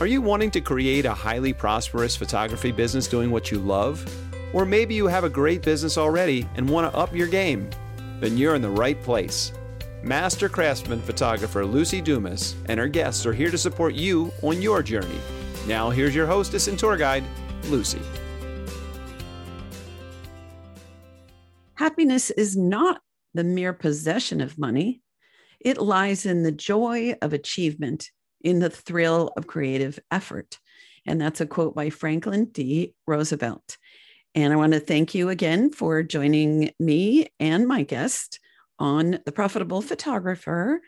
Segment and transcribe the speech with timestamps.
[0.00, 4.06] Are you wanting to create a highly prosperous photography business doing what you love?
[4.52, 7.68] Or maybe you have a great business already and want to up your game?
[8.20, 9.50] Then you're in the right place.
[10.04, 14.84] Master craftsman photographer Lucy Dumas and her guests are here to support you on your
[14.84, 15.18] journey.
[15.66, 17.24] Now, here's your hostess and tour guide,
[17.64, 18.00] Lucy.
[21.74, 23.00] Happiness is not
[23.34, 25.02] the mere possession of money,
[25.58, 28.12] it lies in the joy of achievement
[28.42, 30.58] in the thrill of creative effort.
[31.06, 32.94] And that's a quote by Franklin D.
[33.06, 33.78] Roosevelt.
[34.34, 38.40] And I want to thank you again for joining me and my guest
[38.78, 40.80] on The Profitable Photographer.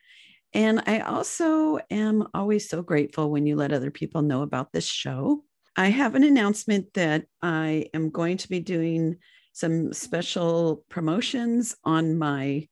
[0.52, 4.86] And I also am always so grateful when you let other people know about this
[4.86, 5.44] show.
[5.76, 9.16] I have an announcement that I am going to be doing
[9.52, 12.68] some special promotions on my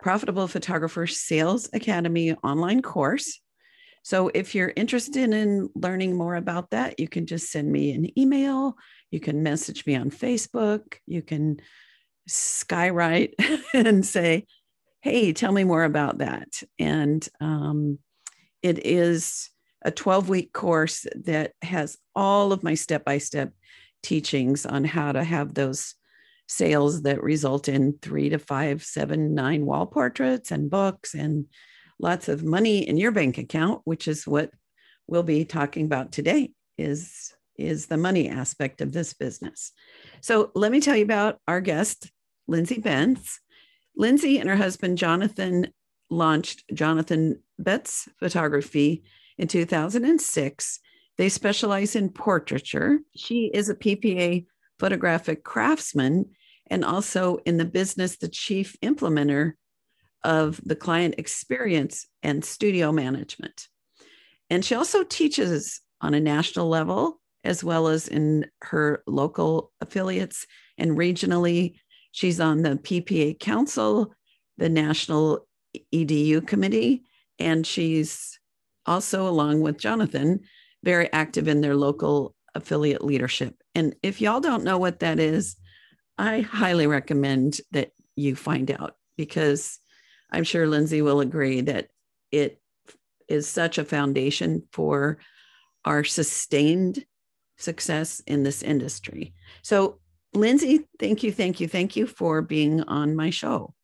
[0.00, 3.40] Profitable Photographer Sales Academy online course.
[4.04, 8.18] So if you're interested in learning more about that, you can just send me an
[8.18, 8.76] email.
[9.10, 10.96] You can message me on Facebook.
[11.06, 11.56] You can
[12.28, 13.32] skywrite
[13.74, 14.44] and say,
[15.00, 16.62] hey, tell me more about that.
[16.78, 17.98] And um,
[18.62, 19.48] it is
[19.82, 23.54] a 12 week course that has all of my step by step
[24.02, 25.94] teachings on how to have those
[26.46, 31.46] sales that result in three to five, seven, nine wall portraits and books and
[32.04, 34.50] lots of money in your bank account, which is what
[35.06, 39.72] we'll be talking about today is is the money aspect of this business.
[40.20, 42.10] So let me tell you about our guest,
[42.48, 43.40] Lindsay Betz.
[43.96, 45.68] Lindsay and her husband Jonathan
[46.10, 49.04] launched Jonathan Betz Photography
[49.38, 50.80] in 2006.
[51.16, 52.98] They specialize in portraiture.
[53.14, 54.46] She is a PPA
[54.80, 56.26] photographic craftsman
[56.66, 59.52] and also in the business the chief implementer
[60.24, 63.68] of the client experience and studio management.
[64.50, 70.46] And she also teaches on a national level as well as in her local affiliates
[70.78, 71.74] and regionally.
[72.12, 74.14] She's on the PPA Council,
[74.56, 75.46] the National
[75.92, 77.02] EDU Committee,
[77.38, 78.38] and she's
[78.86, 80.40] also, along with Jonathan,
[80.82, 83.54] very active in their local affiliate leadership.
[83.74, 85.56] And if y'all don't know what that is,
[86.16, 89.80] I highly recommend that you find out because
[90.34, 91.88] I'm sure Lindsay will agree that
[92.32, 92.60] it
[93.28, 95.18] is such a foundation for
[95.84, 97.04] our sustained
[97.56, 99.32] success in this industry.
[99.62, 100.00] So,
[100.34, 103.74] Lindsay, thank you, thank you, thank you for being on my show.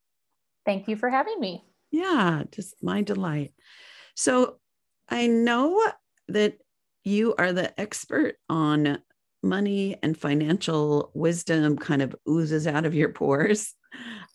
[0.66, 1.64] Thank you for having me.
[1.92, 3.52] Yeah, just my delight.
[4.16, 4.56] So,
[5.08, 5.80] I know
[6.26, 6.58] that
[7.04, 8.98] you are the expert on
[9.40, 13.72] money and financial wisdom kind of oozes out of your pores.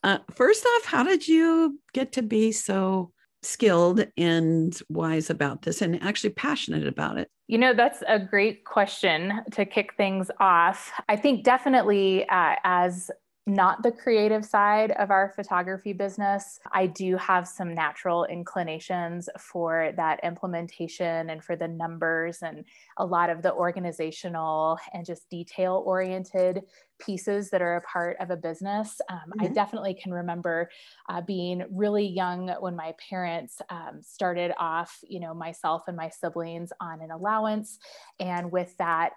[0.06, 3.12] Uh, first off, how did you get to be so
[3.42, 7.28] skilled and wise about this and actually passionate about it?
[7.48, 10.92] You know, that's a great question to kick things off.
[11.10, 13.10] I think definitely uh, as
[13.48, 16.60] not the creative side of our photography business.
[16.72, 22.66] I do have some natural inclinations for that implementation and for the numbers and
[22.98, 26.64] a lot of the organizational and just detail oriented
[27.00, 29.00] pieces that are a part of a business.
[29.10, 29.46] Um, mm-hmm.
[29.46, 30.70] I definitely can remember
[31.10, 36.10] uh, being really young when my parents um, started off, you know, myself and my
[36.10, 37.78] siblings on an allowance.
[38.20, 39.12] And with that,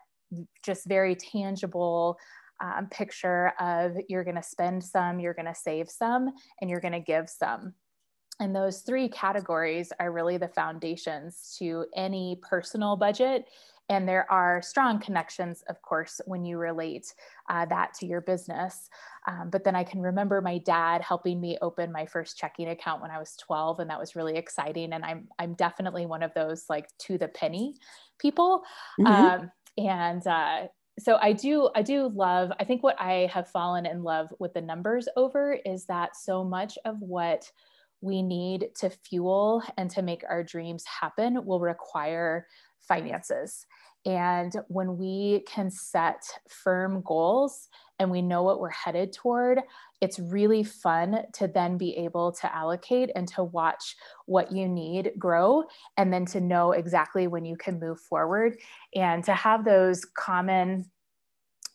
[0.63, 2.19] just very tangible
[2.61, 6.81] um, picture of you're going to spend some, you're going to save some, and you're
[6.81, 7.75] going to give some.
[8.41, 13.47] And those three categories are really the foundations to any personal budget.
[13.91, 17.15] And there are strong connections, of course, when you relate
[17.49, 18.89] uh, that to your business.
[19.27, 23.01] Um, but then I can remember my dad helping me open my first checking account
[23.01, 24.93] when I was 12, and that was really exciting.
[24.93, 27.77] And I'm I'm definitely one of those like to the penny
[28.19, 28.63] people.
[29.01, 29.07] Mm-hmm.
[29.07, 30.67] Um, and uh,
[30.99, 34.53] so i do i do love i think what i have fallen in love with
[34.55, 37.51] the numbers over is that so much of what
[38.01, 42.47] we need to fuel and to make our dreams happen will require
[42.81, 43.67] finances.
[44.07, 47.69] And when we can set firm goals
[47.99, 49.61] and we know what we're headed toward,
[50.01, 53.97] it's really fun to then be able to allocate and to watch
[54.27, 55.65] what you need grow
[55.97, 58.59] and then to know exactly when you can move forward.
[58.95, 60.91] And to have those common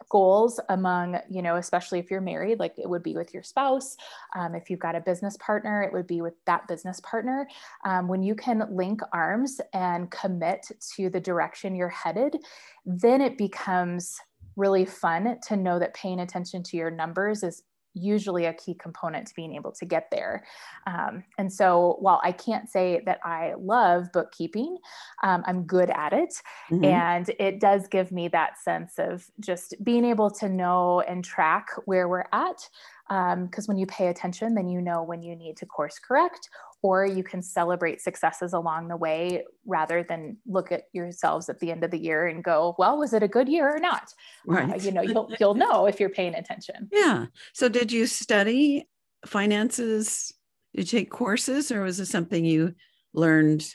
[0.09, 3.95] goals among you know especially if you're married like it would be with your spouse
[4.35, 7.47] um, if you've got a business partner it would be with that business partner.
[7.85, 12.37] Um, when you can link arms and commit to the direction you're headed
[12.85, 14.19] then it becomes
[14.55, 17.63] really fun to know that paying attention to your numbers is
[17.94, 20.44] usually a key component to being able to get there.
[20.88, 24.77] Um, and so while I can't say that I love bookkeeping,
[25.21, 26.33] um, I'm good at it.
[26.71, 26.85] Mm-hmm.
[26.85, 31.67] And it does give me that sense of just being able to know and track
[31.85, 32.67] where we're at.
[33.09, 36.50] Because um, when you pay attention, then you know when you need to course correct
[36.83, 41.71] or you can celebrate successes along the way rather than look at yourselves at the
[41.71, 44.13] end of the year and go well was it a good year or not?
[44.47, 44.74] Uh, right.
[44.74, 46.89] Uh, you know you'll you'll know if you're paying attention.
[46.91, 47.25] Yeah.
[47.53, 48.88] So did you study
[49.25, 50.31] finances?
[50.75, 52.75] Did you take courses or was it something you
[53.13, 53.65] learned?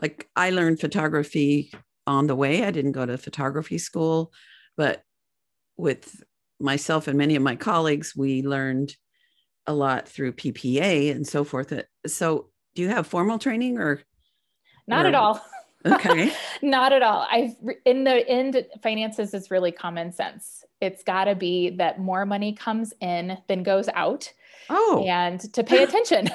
[0.00, 1.72] Like i learned photography
[2.06, 2.64] on the way.
[2.64, 4.32] I didn't go to photography school
[4.76, 5.02] but
[5.76, 6.22] with
[6.60, 8.94] myself and many of my colleagues we learned
[9.66, 11.72] a lot through PPA and so forth.
[12.06, 14.02] So do you have formal training or?
[14.86, 15.44] Not or, at all.
[15.84, 16.32] Okay.
[16.62, 17.26] Not at all.
[17.28, 20.64] I've in the end finances is really common sense.
[20.80, 24.32] It's got to be that more money comes in than goes out
[24.70, 25.04] oh.
[25.06, 26.30] and to pay attention.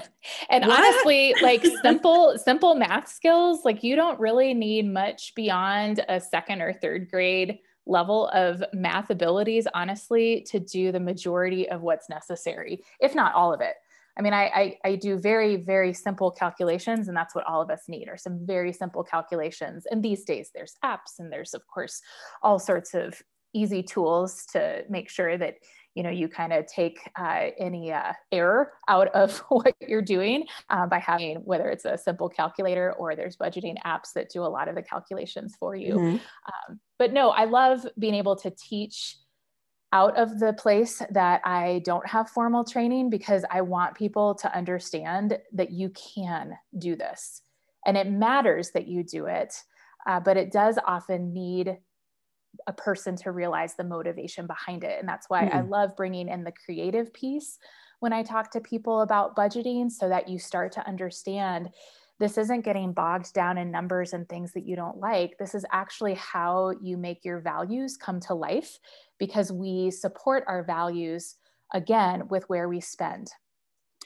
[0.49, 0.79] And what?
[0.79, 6.61] honestly like simple simple math skills like you don't really need much beyond a second
[6.61, 12.83] or third grade level of math abilities honestly to do the majority of what's necessary
[12.99, 13.75] if not all of it
[14.17, 17.69] I mean, I, I, I, do very, very simple calculations, and that's what all of
[17.69, 19.85] us need are some very simple calculations.
[19.91, 22.01] And these days, there's apps, and there's, of course,
[22.41, 23.21] all sorts of
[23.53, 25.55] easy tools to make sure that
[25.95, 30.45] you know you kind of take uh, any uh, error out of what you're doing
[30.69, 34.45] uh, by having whether it's a simple calculator or there's budgeting apps that do a
[34.45, 36.15] lot of the calculations for you mm-hmm.
[36.17, 39.17] um, but no i love being able to teach
[39.93, 44.55] out of the place that I don't have formal training because I want people to
[44.55, 47.41] understand that you can do this.
[47.85, 49.55] And it matters that you do it,
[50.05, 51.77] uh, but it does often need
[52.65, 54.99] a person to realize the motivation behind it.
[54.99, 55.53] And that's why mm.
[55.53, 55.69] I hmm.
[55.69, 57.57] love bringing in the creative piece
[57.99, 61.69] when I talk to people about budgeting so that you start to understand
[62.19, 65.37] this isn't getting bogged down in numbers and things that you don't like.
[65.37, 68.79] This is actually how you make your values come to life
[69.19, 71.35] because we support our values
[71.73, 73.29] again with where we spend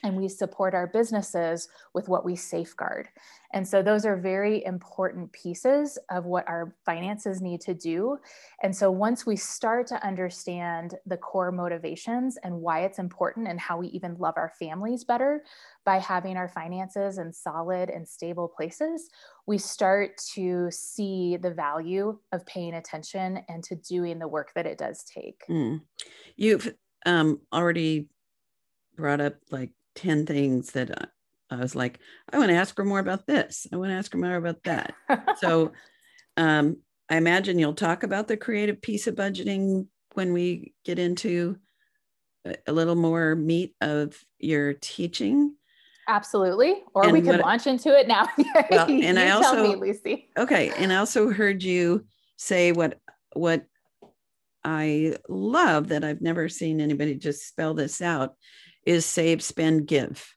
[0.02, 3.08] and we support our businesses with what we safeguard.
[3.54, 8.18] And so those are very important pieces of what our finances need to do.
[8.62, 13.60] And so once we start to understand the core motivations and why it's important and
[13.60, 15.44] how we even love our families better
[15.84, 19.10] by having our finances in solid and stable places,
[19.46, 24.66] we start to see the value of paying attention and to doing the work that
[24.66, 25.42] it does take.
[25.50, 25.82] Mm.
[26.36, 26.72] You've
[27.04, 28.08] um, already
[28.96, 30.90] brought up like 10 things that
[31.50, 31.98] I, I was like,
[32.32, 33.66] I want to ask her more about this.
[33.72, 34.94] I want to ask her more about that.
[35.38, 35.72] so
[36.36, 36.78] um,
[37.10, 41.58] I imagine you'll talk about the creative piece of budgeting when we get into
[42.66, 45.54] a, little more meat of your teaching.
[46.08, 46.82] Absolutely.
[46.94, 48.28] Or and we could launch into it now.
[48.70, 50.30] well, and I also, me, Lucy.
[50.36, 50.72] Okay.
[50.76, 52.06] And I also heard you
[52.36, 52.98] say what,
[53.34, 53.66] what
[54.64, 58.34] I love that I've never seen anybody just spell this out
[58.84, 60.34] is save, spend, give.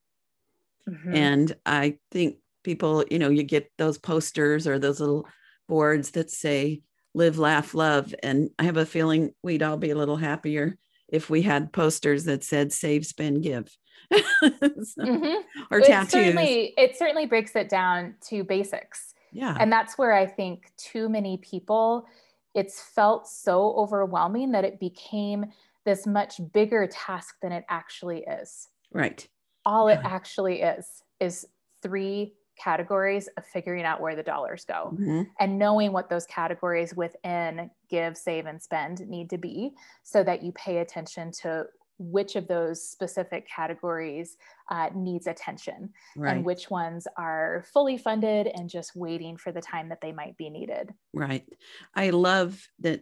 [0.90, 1.16] Mm-hmm.
[1.16, 5.28] And I think people, you know, you get those posters or those little
[5.68, 6.82] boards that say
[7.14, 8.14] live, laugh, love.
[8.22, 10.78] And I have a feeling we'd all be a little happier
[11.08, 13.76] if we had posters that said save, spend, give.
[14.12, 15.42] so, mm-hmm.
[15.72, 16.12] Or it tattoos.
[16.12, 19.14] Certainly, it certainly breaks it down to basics.
[19.32, 19.56] Yeah.
[19.60, 22.06] And that's where I think too many people,
[22.54, 25.48] it's felt so overwhelming that it became
[25.86, 28.68] this much bigger task than it actually is.
[28.92, 29.28] Right.
[29.66, 31.46] All it actually is is
[31.82, 35.24] three categories of figuring out where the dollars go mm-hmm.
[35.40, 39.72] and knowing what those categories within give, save, and spend need to be
[40.04, 41.66] so that you pay attention to
[41.98, 44.38] which of those specific categories
[44.70, 46.36] uh, needs attention right.
[46.36, 50.36] and which ones are fully funded and just waiting for the time that they might
[50.38, 50.94] be needed.
[51.14, 51.46] Right.
[51.94, 53.02] I love that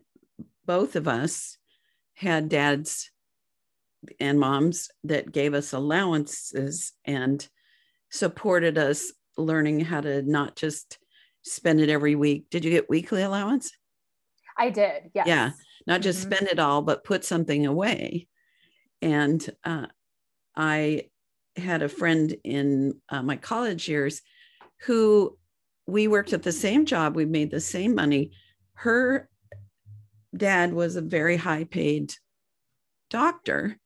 [0.65, 1.57] both of us
[2.15, 3.11] had dads
[4.19, 7.47] and moms that gave us allowances and
[8.09, 10.97] supported us learning how to not just
[11.43, 12.49] spend it every week.
[12.49, 13.71] Did you get weekly allowance?
[14.57, 15.11] I did.
[15.13, 15.27] Yes.
[15.27, 15.51] Yeah.
[15.87, 16.33] Not just mm-hmm.
[16.33, 18.27] spend it all, but put something away.
[19.01, 19.87] And uh,
[20.55, 21.09] I
[21.55, 24.21] had a friend in uh, my college years
[24.81, 25.37] who
[25.87, 27.15] we worked at the same job.
[27.15, 28.31] We made the same money.
[28.75, 29.29] Her
[30.35, 32.13] dad was a very high paid
[33.09, 33.77] doctor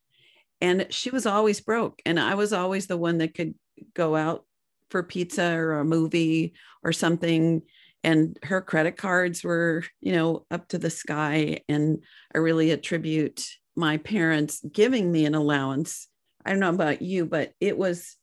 [0.61, 3.53] and she was always broke and i was always the one that could
[3.93, 4.45] go out
[4.89, 7.61] for pizza or a movie or something
[8.03, 13.45] and her credit cards were you know up to the sky and i really attribute
[13.77, 16.07] my parents giving me an allowance.
[16.43, 18.17] I don't know about you, but it was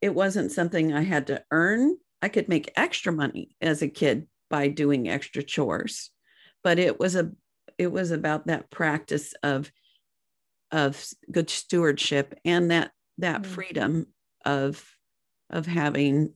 [0.00, 1.96] it wasn't something I had to earn.
[2.22, 6.10] I could make extra money as a kid by doing extra chores,
[6.62, 7.30] but it was a
[7.78, 9.70] it was about that practice of
[10.70, 13.52] of good stewardship and that that mm-hmm.
[13.52, 14.06] freedom
[14.44, 14.84] of
[15.50, 16.32] of having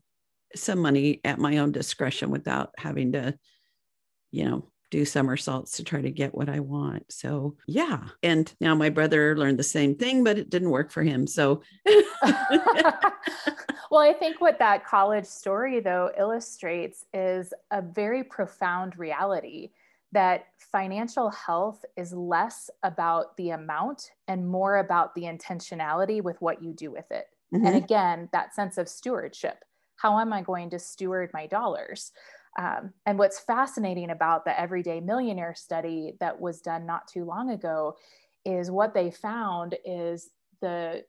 [0.55, 3.37] some money at my own discretion without having to
[4.31, 7.05] you know do somersaults to try to get what I want.
[7.11, 8.05] So, yeah.
[8.23, 11.27] And now my brother learned the same thing, but it didn't work for him.
[11.27, 11.63] So,
[13.91, 19.71] well, I think what that college story, though, illustrates is a very profound reality
[20.17, 26.63] that financial health is less about the amount and more about the intentionality with what
[26.63, 27.27] you do with it.
[27.55, 27.67] Mm-hmm.
[27.67, 29.63] And again, that sense of stewardship.
[29.97, 32.13] How am I going to steward my dollars?
[32.59, 37.51] Um, and what's fascinating about the Everyday Millionaire study that was done not too long
[37.51, 37.97] ago
[38.47, 40.31] is what they found is
[40.63, 41.05] the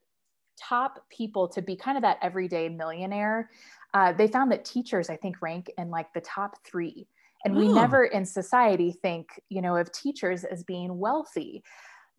[0.59, 3.49] top people to be kind of that everyday millionaire.
[3.93, 7.07] Uh, they found that teachers, I think, rank in like the top three.
[7.45, 7.73] And we oh.
[7.73, 11.63] never in society think, you know, of teachers as being wealthy.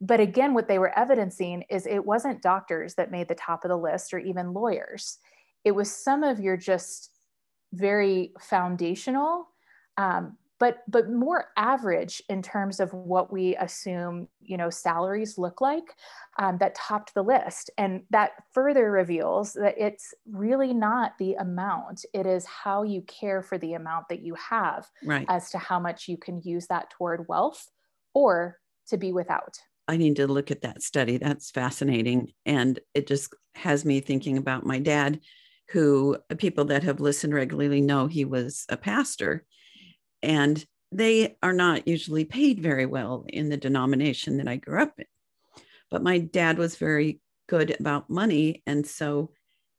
[0.01, 3.69] But again, what they were evidencing is it wasn't doctors that made the top of
[3.69, 5.19] the list or even lawyers.
[5.65, 7.11] It was some of your just
[7.73, 9.49] very foundational,
[9.97, 15.61] um, but but more average in terms of what we assume you know salaries look
[15.61, 15.95] like
[16.39, 17.71] um, that topped the list.
[17.77, 22.05] And that further reveals that it's really not the amount.
[22.15, 25.27] It is how you care for the amount that you have right.
[25.29, 27.69] as to how much you can use that toward wealth
[28.15, 29.59] or to be without.
[29.89, 31.17] I need to look at that study.
[31.19, 32.33] That's fascinating.
[32.47, 35.21] And it just has me thinking about my dad
[35.71, 39.45] who people that have listened regularly know he was a pastor.
[40.23, 44.95] And they are not usually paid very well in the denomination that I grew up
[44.99, 45.05] in.
[45.91, 48.63] But my dad was very good about money.
[48.67, 49.31] And so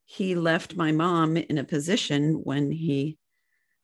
[0.04, 3.18] he left my mom in a position when he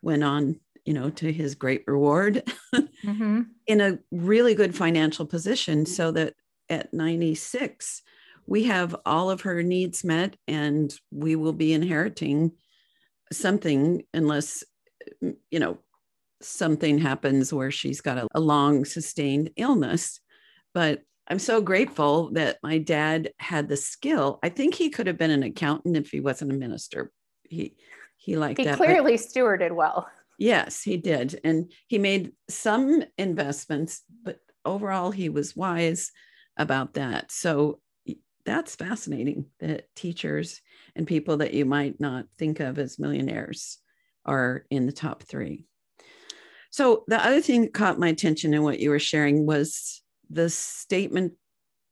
[0.02, 2.42] went on, you know, to his great reward
[2.74, 3.42] mm-hmm.
[3.66, 6.34] in a really good financial position so that
[6.68, 8.02] at 96,
[8.46, 12.52] we have all of her needs met and we will be inheriting
[13.32, 14.62] something unless
[15.50, 15.78] you know
[16.42, 20.20] something happens where she's got a, a, long sustained illness
[20.74, 24.38] but i'm so grateful that my dad had the skill.
[24.42, 27.10] I think he could have been an accountant if he wasn't a minister.
[27.44, 27.76] He
[28.16, 30.08] he liked he that clearly but, stewarded well.
[30.38, 31.40] Yes he did.
[31.42, 36.12] And he made some investments but overall he was wise
[36.56, 37.32] about that.
[37.32, 37.80] So
[38.44, 40.60] that's fascinating that teachers
[40.94, 43.78] and people that you might not think of as millionaires
[44.24, 45.66] are in the top three.
[46.76, 50.50] So, the other thing that caught my attention in what you were sharing was the
[50.50, 51.32] statement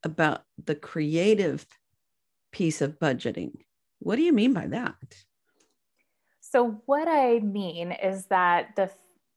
[0.02, 1.66] about the creative
[2.52, 3.52] piece of budgeting.
[4.00, 5.24] What do you mean by that?
[6.42, 8.90] So, what I mean is that the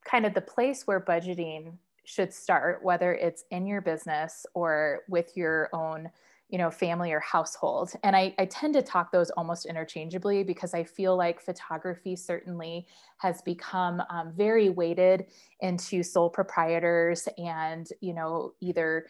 [0.03, 5.37] kind of the place where budgeting should start, whether it's in your business or with
[5.37, 6.09] your own
[6.49, 10.73] you know family or household and I, I tend to talk those almost interchangeably because
[10.73, 12.87] i feel like photography certainly
[13.17, 15.25] has become um, very weighted
[15.59, 19.07] into sole proprietors and you know either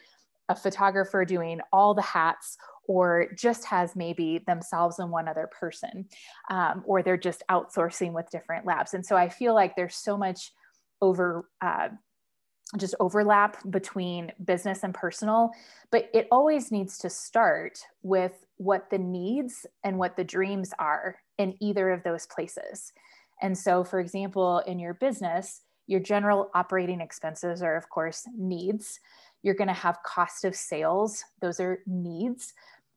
[0.49, 6.05] a photographer doing all the hats or just has maybe themselves and one other person
[6.49, 8.93] um, or they're just outsourcing with different labs.
[8.93, 10.53] And so i feel like there's so much
[11.01, 11.89] over uh,
[12.75, 15.51] just overlap between business and personal,
[15.89, 21.15] but it always needs to start with what the needs and what the dreams are
[21.37, 22.91] in either of those places.
[23.41, 28.99] And so, for example, in your business, your general operating expenses are, of course, needs.
[29.43, 32.53] You're going to have cost of sales, those are needs.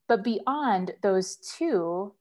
[0.09, 2.13] But beyond those two,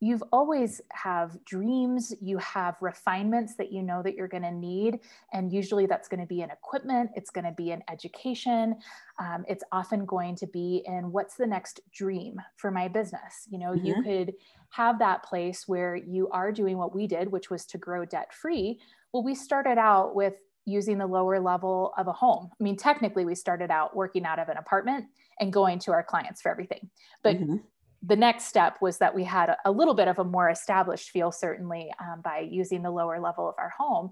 [0.00, 5.00] you've always have dreams you have refinements that you know that you're going to need
[5.32, 8.76] and usually that's going to be in equipment it's going to be in education
[9.18, 13.46] um, it's often going to be in what's the next dream for my business.
[13.48, 13.86] You know mm-hmm.
[13.86, 14.34] you could
[14.70, 18.34] have that place where you are doing what we did which was to grow debt
[18.34, 18.80] free
[19.12, 20.34] well we started out with
[20.66, 22.50] using the lower level of a home.
[22.60, 25.06] I mean technically we started out working out of an apartment
[25.40, 26.90] and going to our clients for everything
[27.22, 27.56] but mm-hmm
[28.02, 31.10] the next step was that we had a, a, little bit of a more established
[31.10, 34.10] feel, certainly um, by using the lower level of our home.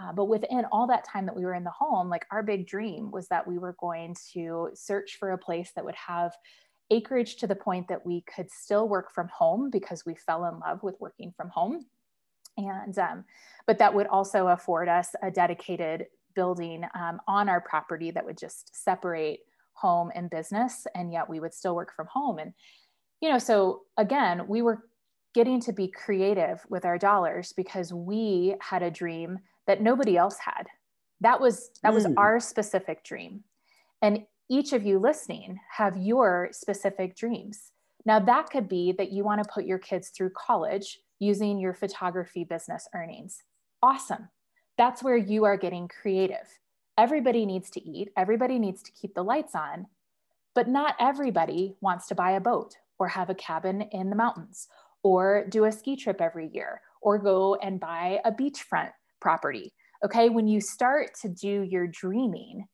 [0.00, 2.66] Uh, but within all that time that we were in the home, like our big
[2.66, 6.32] dream was that we were going to search for a place that would have
[6.90, 10.58] acreage to the point that we could still work from home because we fell in
[10.58, 11.86] love with working from home.
[12.56, 13.24] And, um,
[13.66, 18.38] but that would also afford us a dedicated building um, on our property that would
[18.38, 19.40] just separate
[19.74, 22.52] home and business and yet we would still work from home and
[23.24, 24.84] you know so again we were
[25.34, 30.38] getting to be creative with our dollars because we had a dream that nobody else
[30.38, 30.66] had.
[31.20, 32.14] That was that was mm.
[32.18, 33.44] our specific dream.
[34.00, 37.72] And each of you listening have your specific dreams.
[38.04, 41.72] Now that could be that you want to put your kids through college using your
[41.72, 43.42] photography business earnings.
[43.82, 44.28] Awesome.
[44.76, 46.46] That's where you are getting creative.
[46.98, 48.10] Everybody needs to eat.
[48.16, 49.86] Everybody needs to keep the lights on
[50.54, 54.68] but not everybody wants to buy a boat or have a cabin in the mountains
[55.02, 59.72] or do a ski trip every year or go and buy a beachfront property.
[60.04, 62.66] Okay, when you start to do your dreaming,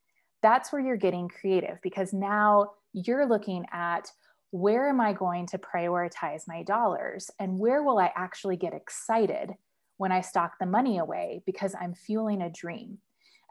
[0.43, 4.11] that's where you're getting creative because now you're looking at
[4.53, 9.53] where am I going to prioritize my dollars and where will I actually get excited
[9.99, 12.99] when I stock the money away because I'm fueling a dream.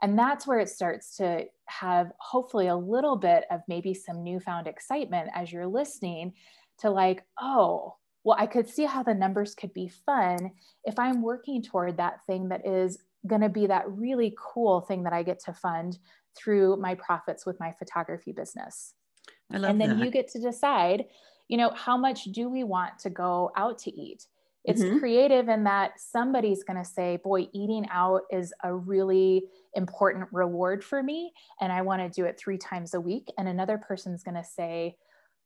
[0.02, 4.66] And that's where it starts to have hopefully a little bit of maybe some newfound
[4.66, 6.32] excitement as you're listening
[6.80, 7.94] to like, oh,
[8.24, 10.52] well, I could see how the numbers could be fun
[10.84, 15.04] if I'm working toward that thing that is going to be that really cool thing
[15.04, 15.98] that I get to fund
[16.36, 18.94] through my profits with my photography business.
[19.52, 20.04] I love and then that.
[20.04, 21.06] you get to decide,
[21.48, 24.26] you know, how much do we want to go out to eat?
[24.64, 24.98] It's mm-hmm.
[24.98, 29.44] creative in that somebody's going to say, boy, eating out is a really
[29.74, 31.32] important reward for me.
[31.60, 33.28] And I want to do it three times a week.
[33.38, 34.96] And another person's going to say,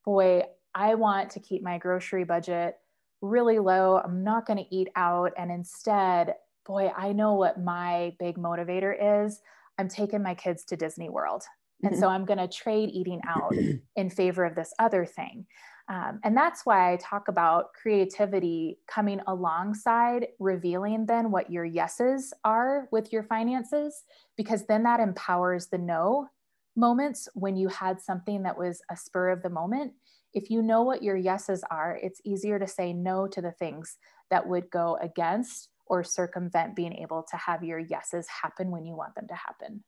[0.04, 0.42] boy,
[0.74, 2.76] I want to keep my grocery budget
[3.20, 4.00] really low.
[4.04, 5.32] I'm not going to eat out.
[5.38, 6.34] And instead,
[6.66, 9.40] boy, I know what my big motivator is.
[9.78, 11.42] I'm taking my kids to Disney World.
[11.82, 12.00] And mm-hmm.
[12.00, 13.52] so I'm going to trade eating out
[13.96, 15.46] in favor of this other thing.
[15.88, 22.32] Um, and that's why I talk about creativity coming alongside revealing then what your yeses
[22.42, 24.04] are with your finances,
[24.36, 26.28] because then that empowers the no
[26.74, 29.92] moments when you had something that was a spur of the moment
[30.34, 33.96] if you know what your yeses are, it's easier to say no to the things
[34.30, 38.96] that would go against or circumvent being able to have your yeses happen when you
[38.96, 39.84] want them to happen.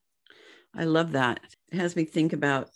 [0.75, 1.41] I love that.
[1.73, 2.71] It has me think about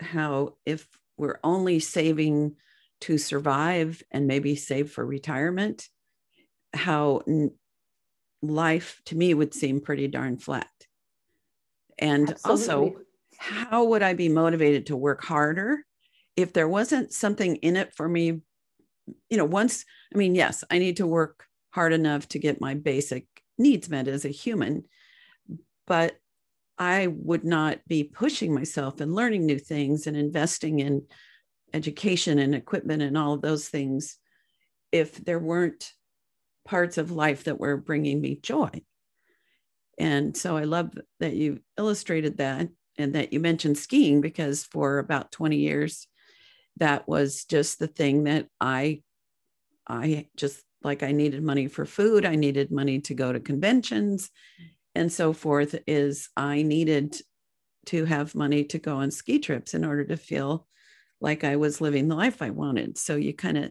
[0.00, 2.56] how if we're only saving
[3.02, 5.88] to survive and maybe save for retirement,
[6.74, 7.22] how
[8.42, 10.68] life to me would seem pretty darn flat.
[11.98, 12.66] And Absolutely.
[12.66, 12.96] also,
[13.38, 15.84] how would I be motivated to work harder
[16.36, 18.40] if there wasn't something in it for me,
[19.28, 22.74] you know, once, I mean, yes, I need to work hard enough to get my
[22.74, 23.26] basic
[23.58, 24.84] needs met as a human,
[25.86, 26.16] but
[26.78, 31.06] I would not be pushing myself and learning new things and investing in
[31.74, 34.16] education and equipment and all of those things
[34.90, 35.92] if there weren't
[36.64, 38.70] parts of life that were bringing me joy.
[39.98, 44.98] And so I love that you illustrated that and that you mentioned skiing because for
[44.98, 46.06] about 20 years,
[46.76, 49.02] that was just the thing that I
[49.86, 54.30] I just like I needed money for food, I needed money to go to conventions
[54.94, 57.16] and so forth is I needed
[57.86, 60.66] to have money to go on ski trips in order to feel
[61.20, 62.98] like I was living the life I wanted.
[62.98, 63.70] So you kind of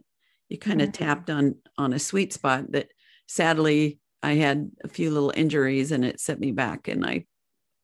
[0.49, 1.03] you kind of mm-hmm.
[1.03, 2.89] tapped on on a sweet spot that
[3.27, 7.25] sadly I had a few little injuries and it set me back and I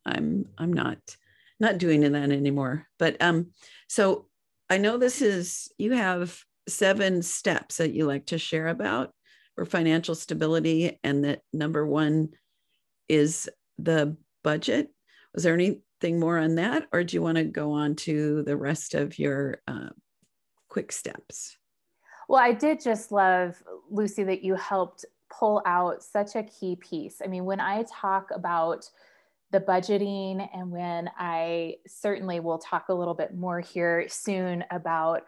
[0.05, 0.97] I'm I'm not
[1.59, 2.87] not doing that anymore.
[2.99, 3.51] But um
[3.87, 4.27] so
[4.69, 9.13] I know this is, you have seven steps that you like to share about
[9.55, 12.29] for financial stability, and that number one
[13.07, 14.91] is the budget.
[15.33, 18.57] Was there anything more on that, or do you want to go on to the
[18.57, 19.89] rest of your uh,
[20.67, 21.57] quick steps?
[22.27, 27.21] Well, I did just love, Lucy, that you helped pull out such a key piece.
[27.23, 28.89] I mean, when I talk about
[29.51, 35.23] the budgeting and when I certainly will talk a little bit more here soon about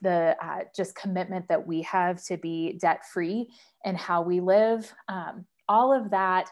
[0.00, 3.48] the uh, just commitment that we have to be debt free
[3.84, 4.92] and how we live.
[5.08, 6.50] Um, all of that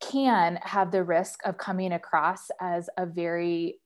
[0.00, 3.80] can have the risk of coming across as a very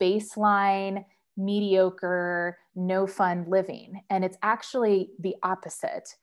[0.00, 1.04] baseline,
[1.36, 4.00] mediocre, no fun living.
[4.10, 6.16] And it's actually the opposite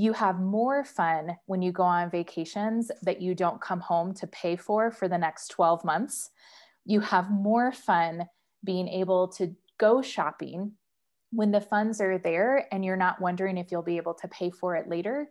[0.00, 4.26] you have more fun when you go on vacations that you don't come home to
[4.28, 6.30] pay for for the next 12 months.
[6.86, 8.26] You have more fun
[8.64, 10.72] being able to go shopping
[11.32, 14.48] when the funds are there and you're not wondering if you'll be able to pay
[14.48, 15.28] for it later.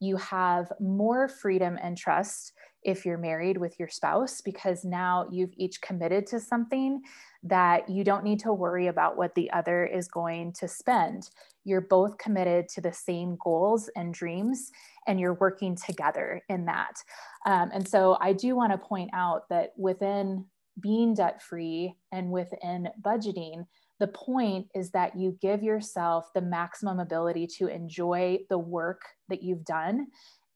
[0.00, 5.52] You have more freedom and trust if you're married with your spouse because now you've
[5.56, 7.02] each committed to something
[7.42, 11.28] that you don't need to worry about what the other is going to spend.
[11.64, 14.70] You're both committed to the same goals and dreams,
[15.06, 17.02] and you're working together in that.
[17.46, 20.46] Um, and so I do want to point out that within
[20.80, 23.66] being debt free and within budgeting,
[24.00, 29.42] the point is that you give yourself the maximum ability to enjoy the work that
[29.42, 30.06] you've done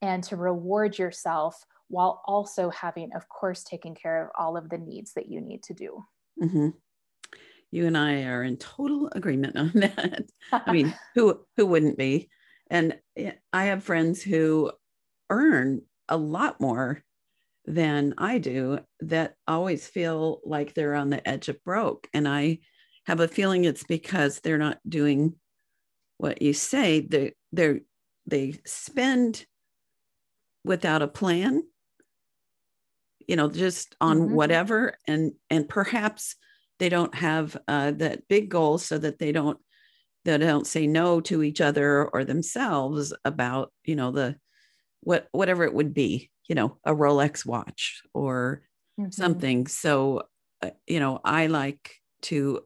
[0.03, 1.55] and to reward yourself
[1.89, 5.63] while also having, of course, taking care of all of the needs that you need
[5.63, 6.03] to do.
[6.43, 6.69] Mm-hmm.
[7.71, 10.25] You and I are in total agreement on that.
[10.51, 12.31] I mean, who who wouldn't be?
[12.71, 12.99] And
[13.53, 14.73] I have friends who
[15.29, 17.05] earn a lot more
[17.67, 22.09] than I do that always feel like they're on the edge of broke.
[22.15, 22.61] And I
[23.07, 25.35] have a feeling it's because they're not doing
[26.19, 27.01] what you say.
[27.01, 27.81] They they
[28.27, 29.45] they spend
[30.65, 31.63] without a plan,
[33.27, 34.35] you know, just on mm-hmm.
[34.35, 36.37] whatever, and and perhaps
[36.79, 39.59] they don't have uh, that big goal so that they don't
[40.25, 44.37] they don't say no to each other or themselves about you know the
[45.01, 48.63] what whatever it would be you know a rolex watch or
[48.99, 49.11] mm-hmm.
[49.11, 50.23] something so
[50.63, 51.91] uh, you know i like
[52.23, 52.61] to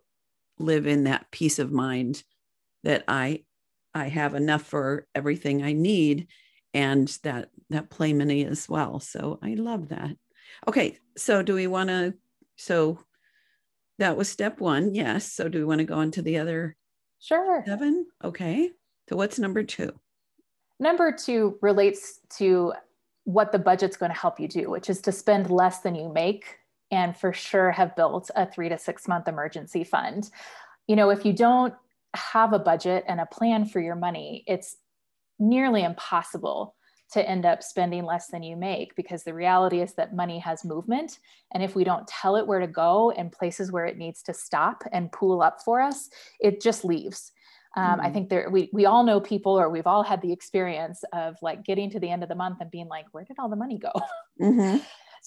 [0.59, 2.23] live in that peace of mind
[2.85, 3.45] that I
[3.95, 6.29] I have enough for everything I need
[6.75, 9.01] and that that play money as well.
[9.01, 10.17] So I love that.
[10.67, 12.15] Okay, so do we want to
[12.57, 12.99] so
[13.99, 14.95] that was step 1.
[14.95, 15.33] Yes.
[15.33, 16.77] So do we want to go into the other
[17.21, 17.65] Sure.
[17.67, 18.07] Seven?
[18.23, 18.71] Okay.
[19.09, 19.91] So what's number 2?
[20.79, 22.73] Number 2 relates to
[23.25, 26.13] what the budget's going to help you do, which is to spend less than you
[26.13, 26.58] make
[26.91, 30.31] and for sure have built a three to six month emergency fund.
[30.87, 31.75] You know, if you don't
[32.15, 34.77] have a budget and a plan for your money, it's
[35.39, 36.75] nearly impossible
[37.13, 40.65] to end up spending less than you make because the reality is that money has
[40.65, 41.19] movement.
[41.55, 44.35] And if we don't tell it where to go and places where it needs to
[44.35, 47.33] stop and pool up for us, it just leaves.
[47.77, 48.01] Um, mm-hmm.
[48.01, 51.37] I think there we we all know people, or we've all had the experience of
[51.43, 53.57] like getting to the end of the month and being like, "Where did all the
[53.57, 53.93] money go?"
[54.41, 54.79] Mm-hmm.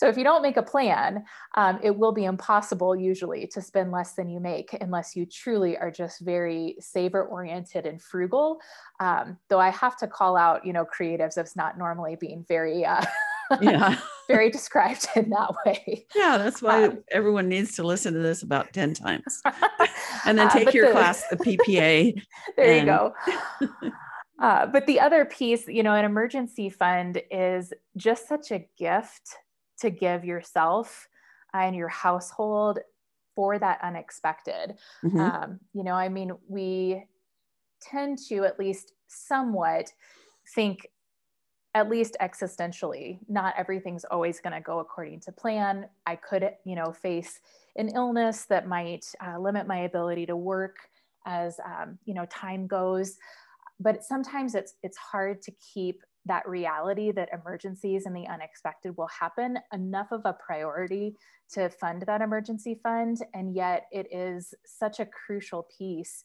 [0.02, 3.92] So if you don't make a plan, um, it will be impossible usually to spend
[3.92, 8.58] less than you make unless you truly are just very saver oriented and frugal.
[9.00, 12.84] Um, though I have to call out, you know, creatives as not normally being very,
[12.84, 13.06] uh,
[13.62, 16.08] yeah, very described in that way.
[16.16, 19.40] Yeah, that's why um, everyone needs to listen to this about ten times,
[20.26, 22.20] and then uh, take uh, your the, class, the PPA.
[22.58, 22.88] There and...
[22.88, 23.14] you go.
[24.40, 29.38] Uh, but the other piece, you know, an emergency fund is just such a gift
[29.82, 31.08] to give yourself
[31.54, 32.80] and your household
[33.36, 34.76] for that unexpected.
[35.04, 35.20] Mm-hmm.
[35.20, 37.06] Um, you know, I mean, we
[37.82, 39.92] tend to at least somewhat
[40.56, 40.88] think
[41.74, 46.76] at least existentially not everything's always going to go according to plan i could you
[46.76, 47.40] know face
[47.78, 50.76] an illness that might uh, limit my ability to work
[51.26, 53.18] as um, you know time goes
[53.80, 59.08] but sometimes it's it's hard to keep that reality that emergencies and the unexpected will
[59.08, 61.16] happen enough of a priority
[61.54, 63.18] to fund that emergency fund.
[63.34, 66.24] And yet, it is such a crucial piece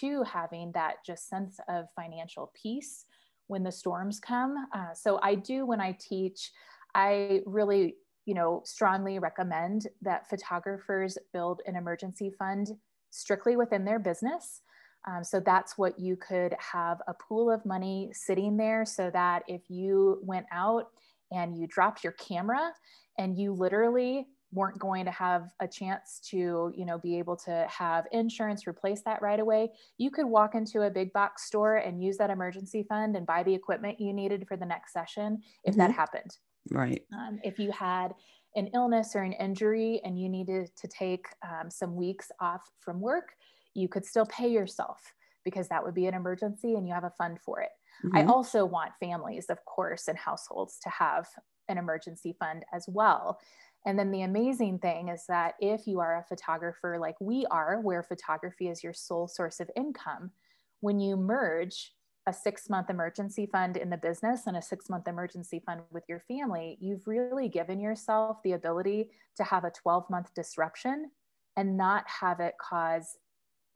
[0.00, 3.06] to having that just sense of financial peace
[3.46, 4.66] when the storms come.
[4.74, 6.50] Uh, so, I do when I teach,
[6.94, 12.68] I really you know strongly recommend that photographers build an emergency fund
[13.10, 14.60] strictly within their business
[15.08, 19.42] um, so that's what you could have a pool of money sitting there so that
[19.48, 20.88] if you went out
[21.32, 22.72] and you dropped your camera
[23.18, 27.66] and you literally weren't going to have a chance to you know be able to
[27.68, 32.02] have insurance replace that right away you could walk into a big box store and
[32.02, 35.72] use that emergency fund and buy the equipment you needed for the next session if
[35.72, 35.80] mm-hmm.
[35.80, 36.36] that happened
[36.70, 38.12] right um, if you had
[38.56, 43.00] an illness or an injury and you needed to take um, some weeks off from
[43.00, 43.34] work
[43.74, 47.12] you could still pay yourself because that would be an emergency and you have a
[47.16, 47.70] fund for it.
[48.04, 48.16] Mm-hmm.
[48.16, 51.26] I also want families, of course, and households to have
[51.68, 53.38] an emergency fund as well.
[53.86, 57.80] And then the amazing thing is that if you are a photographer like we are,
[57.80, 60.32] where photography is your sole source of income,
[60.80, 61.92] when you merge
[62.26, 66.04] a six month emergency fund in the business and a six month emergency fund with
[66.08, 71.10] your family, you've really given yourself the ability to have a 12 month disruption
[71.56, 73.16] and not have it cause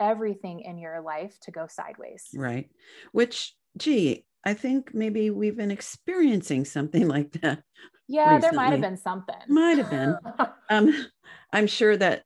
[0.01, 2.29] everything in your life to go sideways.
[2.35, 2.69] Right.
[3.13, 7.63] Which, gee, I think maybe we've been experiencing something like that.
[8.07, 8.41] Yeah, recently.
[8.41, 9.37] there might have been something.
[9.49, 10.17] Might have been.
[10.71, 11.07] um,
[11.53, 12.25] I'm sure that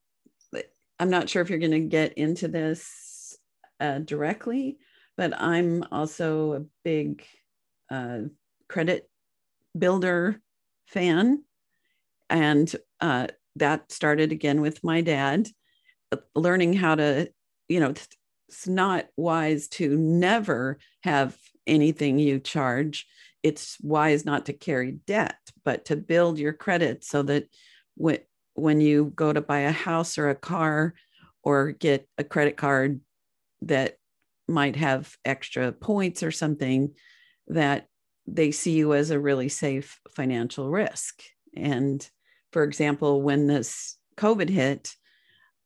[0.98, 3.38] I'm not sure if you're going to get into this
[3.80, 4.78] uh, directly,
[5.16, 7.24] but I'm also a big
[7.90, 8.22] uh,
[8.68, 9.08] credit
[9.78, 10.40] builder
[10.86, 11.44] fan.
[12.28, 15.48] And uh, that started again with my dad,
[16.10, 17.30] uh, learning how to
[17.68, 17.94] you know,
[18.48, 23.06] it's not wise to never have anything you charge.
[23.42, 27.44] It's wise not to carry debt, but to build your credit so that
[27.94, 28.18] when
[28.54, 30.94] when you go to buy a house or a car
[31.44, 33.00] or get a credit card
[33.62, 33.96] that
[34.48, 36.92] might have extra points or something
[37.46, 37.86] that
[38.26, 41.22] they see you as a really safe financial risk.
[41.56, 42.06] And
[42.52, 44.94] for example, when this COVID hit,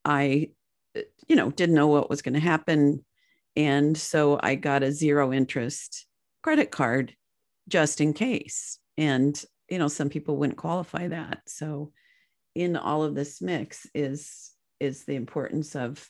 [0.05, 0.51] I,
[1.29, 3.05] you know, didn't know what was going to happen.
[3.57, 6.07] And so I got a zero interest
[6.43, 7.15] credit card
[7.69, 8.79] just in case.
[8.99, 11.43] And, you know, some people wouldn't qualify that.
[11.47, 11.93] So
[12.55, 14.51] in all of this mix is
[14.81, 16.07] is the importance of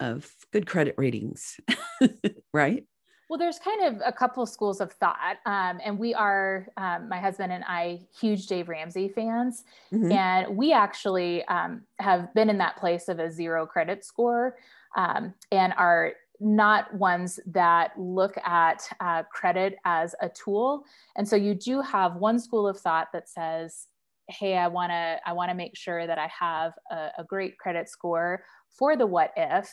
[0.00, 1.58] of good credit ratings,
[2.52, 2.84] right?
[3.28, 7.18] Well, there's kind of a couple schools of thought, um, and we are um, my
[7.18, 10.12] husband and I huge Dave Ramsey fans, mm-hmm.
[10.12, 14.56] and we actually um, have been in that place of a zero credit score,
[14.96, 20.84] um, and are not ones that look at uh, credit as a tool.
[21.16, 23.88] And so you do have one school of thought that says,
[24.28, 27.58] "Hey, I want to I want to make sure that I have a, a great
[27.58, 29.68] credit score for the what if."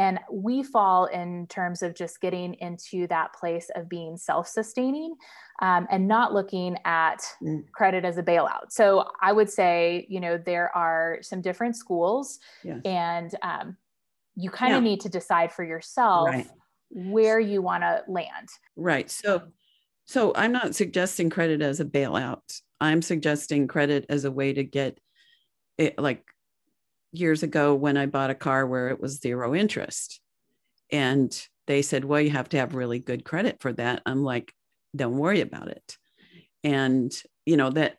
[0.00, 5.14] And we fall in terms of just getting into that place of being self sustaining
[5.60, 7.70] um, and not looking at mm.
[7.72, 8.70] credit as a bailout.
[8.70, 12.80] So I would say, you know, there are some different schools yes.
[12.86, 13.76] and um,
[14.36, 14.88] you kind of yeah.
[14.88, 16.48] need to decide for yourself right.
[16.88, 18.48] where you want to land.
[18.76, 19.10] Right.
[19.10, 19.42] So,
[20.06, 22.62] so I'm not suggesting credit as a bailout.
[22.80, 24.98] I'm suggesting credit as a way to get
[25.76, 26.24] it like
[27.12, 30.20] years ago when I bought a car where it was zero interest.
[30.92, 34.02] And they said, well, you have to have really good credit for that.
[34.06, 34.52] I'm like,
[34.94, 35.96] don't worry about it.
[36.64, 37.12] And,
[37.46, 37.98] you know, that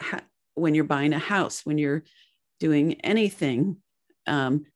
[0.00, 0.24] ha-
[0.54, 2.04] when you're buying a house, when you're
[2.58, 3.76] doing anything,
[4.26, 4.66] um,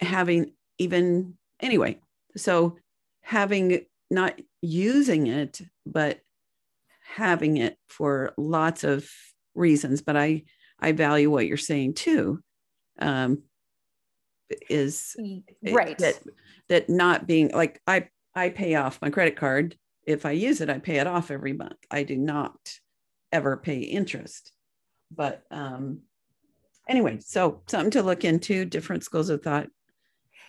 [0.00, 2.00] having even, anyway,
[2.36, 2.76] so
[3.20, 6.20] having not using it, but
[7.14, 9.08] having it for lots of
[9.54, 10.00] reasons.
[10.00, 10.44] But I,
[10.80, 12.42] I value what you're saying too
[13.00, 13.42] um,
[14.68, 15.16] is
[15.62, 15.98] right.
[15.98, 16.20] that
[16.68, 19.76] that not being like I I pay off my credit card.
[20.04, 21.78] If I use it I pay it off every month.
[21.90, 22.58] I do not
[23.32, 24.52] ever pay interest.
[25.10, 26.00] But um
[26.90, 29.68] anyway so something to look into different schools of thought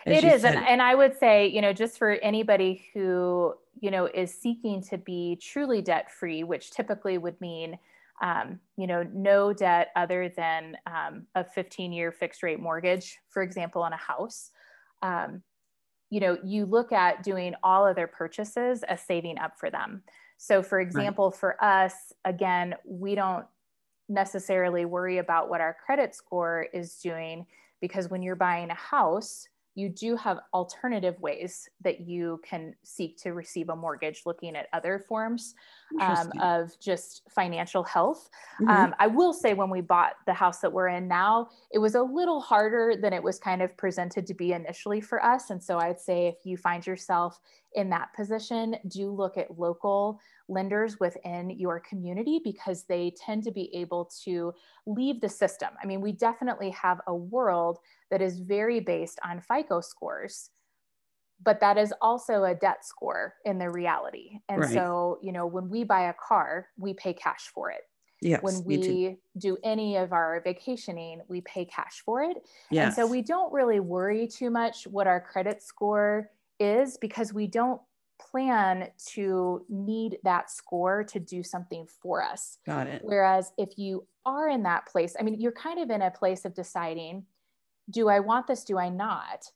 [0.06, 4.08] it is and, and i would say you know just for anybody who you know
[4.08, 7.78] is seeking to be truly debt free which typically would mean
[8.22, 13.42] um, you know, no debt other than um, a 15 year fixed rate mortgage, for
[13.42, 14.52] example, on a house.
[15.02, 15.42] Um,
[16.12, 20.04] you know, you look at doing all other purchases as saving up for them.
[20.38, 21.40] So, for example, right.
[21.40, 21.94] for us,
[22.26, 23.46] again, we don't
[24.10, 27.46] necessarily worry about what our credit score is doing
[27.80, 33.18] because when you're buying a house, you do have alternative ways that you can seek
[33.22, 35.56] to receive a mortgage looking at other forms
[36.02, 38.30] um, of just financial health.
[38.62, 38.70] Mm-hmm.
[38.70, 41.96] Um, I will say, when we bought the house that we're in now, it was
[41.96, 45.50] a little harder than it was kind of presented to be initially for us.
[45.50, 47.40] And so I'd say if you find yourself
[47.74, 53.52] in that position, do look at local lenders within your community because they tend to
[53.52, 54.54] be able to
[54.86, 55.70] leave the system.
[55.82, 57.80] I mean, we definitely have a world
[58.12, 60.52] that is very based on FICO scores
[61.44, 64.40] but that is also a debt score in the reality.
[64.48, 64.72] And right.
[64.72, 67.82] so, you know, when we buy a car, we pay cash for it.
[68.24, 72.38] Yes, when we do any of our vacationing, we pay cash for it.
[72.70, 72.86] Yes.
[72.86, 77.48] And so we don't really worry too much what our credit score is because we
[77.48, 77.82] don't
[78.20, 82.60] plan to need that score to do something for us.
[82.64, 83.02] Got it.
[83.04, 86.46] Whereas if you are in that place, I mean, you're kind of in a place
[86.46, 87.26] of deciding,
[87.90, 88.64] do I want this?
[88.64, 89.52] Do I not?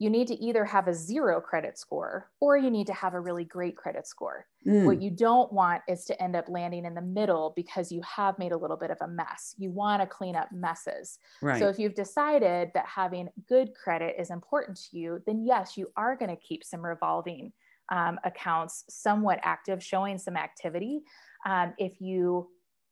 [0.00, 3.20] you need to either have a zero credit score or you need to have a
[3.20, 4.46] really great credit score.
[4.66, 4.86] Mm.
[4.86, 8.38] What you don't want is to end up landing in the middle because you have
[8.38, 9.54] made a little bit of a mess.
[9.58, 11.18] You want to clean up messes.
[11.42, 11.60] Right.
[11.60, 15.92] So if you've decided that having good credit is important to you, then yes, you
[15.98, 17.52] are going to keep some revolving
[17.92, 21.02] um, accounts somewhat active, showing some activity.
[21.44, 22.48] Um, if you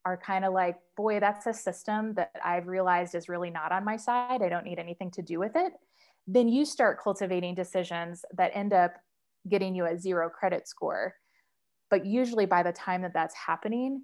[0.09, 3.85] are kind of like, boy, that's a system that I've realized is really not on
[3.85, 4.43] my side.
[4.43, 5.73] I don't need anything to do with it
[6.29, 8.95] then you start cultivating decisions that end up
[9.49, 11.15] getting you a zero credit score.
[11.91, 14.03] But usually by the time that that's happening,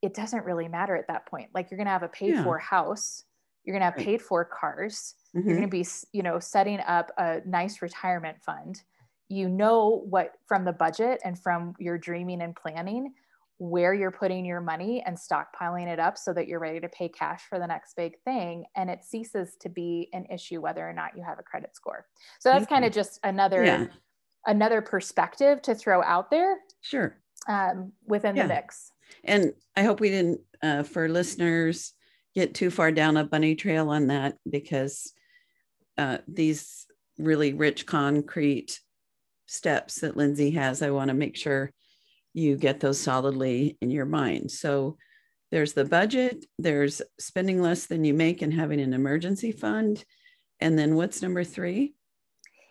[0.00, 1.50] it doesn't really matter at that point.
[1.54, 2.42] Like you're going to have a paid yeah.
[2.42, 3.24] for house,
[3.62, 4.06] you're going to have right.
[4.06, 5.46] paid for cars, mm-hmm.
[5.46, 8.82] you're going to be, you know, setting up a nice retirement fund.
[9.28, 13.12] You know what from the budget and from your dreaming and planning
[13.62, 17.08] where you're putting your money and stockpiling it up so that you're ready to pay
[17.08, 20.92] cash for the next big thing and it ceases to be an issue whether or
[20.92, 22.04] not you have a credit score
[22.40, 23.86] so that's kind of just another yeah.
[24.46, 27.16] another perspective to throw out there sure
[27.48, 28.42] um, within yeah.
[28.42, 28.90] the mix
[29.22, 31.92] and i hope we didn't uh, for listeners
[32.34, 35.12] get too far down a bunny trail on that because
[35.98, 38.80] uh, these really rich concrete
[39.46, 41.70] steps that Lindsay has, I want to make sure
[42.34, 44.50] you get those solidly in your mind.
[44.50, 44.96] So
[45.50, 50.04] there's the budget, there's spending less than you make and having an emergency fund.
[50.60, 51.94] And then what's number three?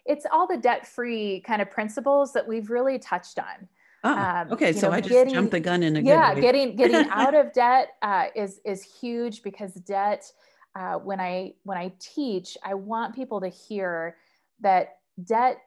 [0.05, 3.67] It's all the debt free kind of principles that we've really touched on.
[4.03, 6.75] Ah, um, okay, so know, I just getting, jumped the gun in a yeah, getting
[6.75, 10.25] getting out of debt uh, is is huge because debt.
[10.73, 14.17] Uh, when I when I teach, I want people to hear
[14.61, 15.57] that debt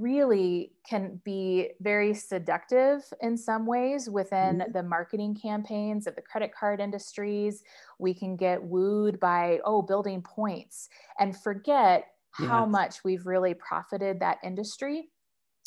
[0.00, 4.72] really can be very seductive in some ways within mm-hmm.
[4.72, 7.62] the marketing campaigns of the credit card industries.
[7.98, 12.06] We can get wooed by, oh, building points and forget
[12.38, 12.48] yes.
[12.48, 15.08] how much we've really profited that industry.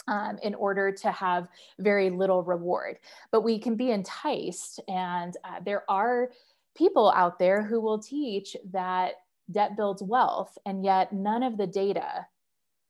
[0.07, 1.47] Um, in order to have
[1.79, 2.97] very little reward.
[3.31, 6.29] But we can be enticed, and uh, there are
[6.77, 9.13] people out there who will teach that
[9.49, 12.27] debt builds wealth, and yet none of the data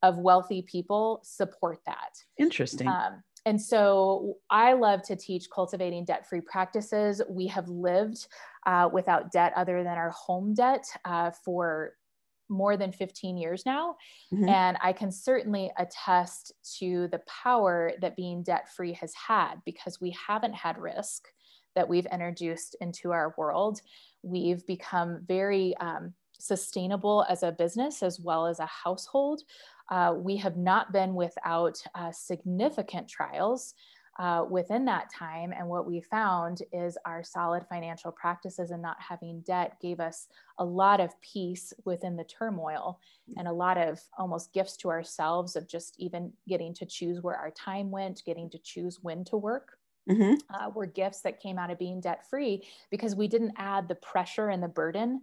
[0.06, 2.14] of wealthy people support that.
[2.38, 2.88] Interesting.
[2.88, 7.22] Um, and so I love to teach cultivating debt free practices.
[7.28, 8.28] We have lived
[8.66, 11.94] uh, without debt other than our home debt uh, for
[12.50, 13.96] more than 15 years now.
[14.32, 14.50] Mm-hmm.
[14.50, 20.00] And I can certainly attest to the power that being debt free has had because
[20.00, 21.28] we haven't had risk
[21.76, 23.82] that we've introduced into our world.
[24.22, 29.42] We've become very um, sustainable as a business as well as a household.
[29.90, 33.74] Uh, we have not been without uh, significant trials
[34.18, 35.52] uh, within that time.
[35.52, 40.28] And what we found is our solid financial practices and not having debt gave us
[40.58, 43.00] a lot of peace within the turmoil
[43.38, 47.36] and a lot of almost gifts to ourselves of just even getting to choose where
[47.36, 49.78] our time went, getting to choose when to work.
[50.10, 50.36] Mm-hmm.
[50.54, 53.96] Uh, were gifts that came out of being debt free because we didn't add the
[53.96, 55.22] pressure and the burden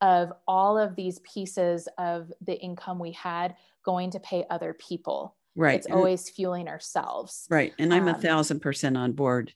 [0.00, 5.36] of all of these pieces of the income we had going to pay other people.
[5.56, 5.76] Right.
[5.76, 7.46] It's always fueling ourselves.
[7.50, 7.72] Right.
[7.78, 9.52] And I'm um, a thousand percent on board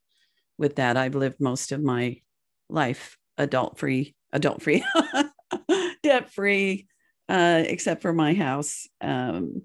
[0.59, 0.97] with that.
[0.97, 2.21] I've lived most of my
[2.69, 4.85] life adult free, adult free,
[6.03, 6.89] debt free,
[7.29, 8.89] uh, except for my house.
[9.01, 9.63] Um,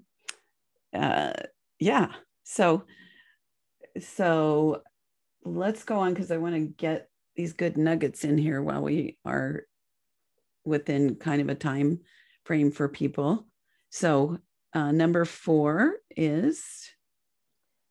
[0.94, 1.32] uh,
[1.80, 2.12] yeah.
[2.44, 2.84] So,
[4.00, 4.82] so
[5.44, 9.16] let's go on because I want to get these good nuggets in here while we
[9.24, 9.64] are
[10.68, 12.00] within kind of a time
[12.44, 13.46] frame for people.
[13.90, 14.38] So,
[14.74, 16.90] uh, number four is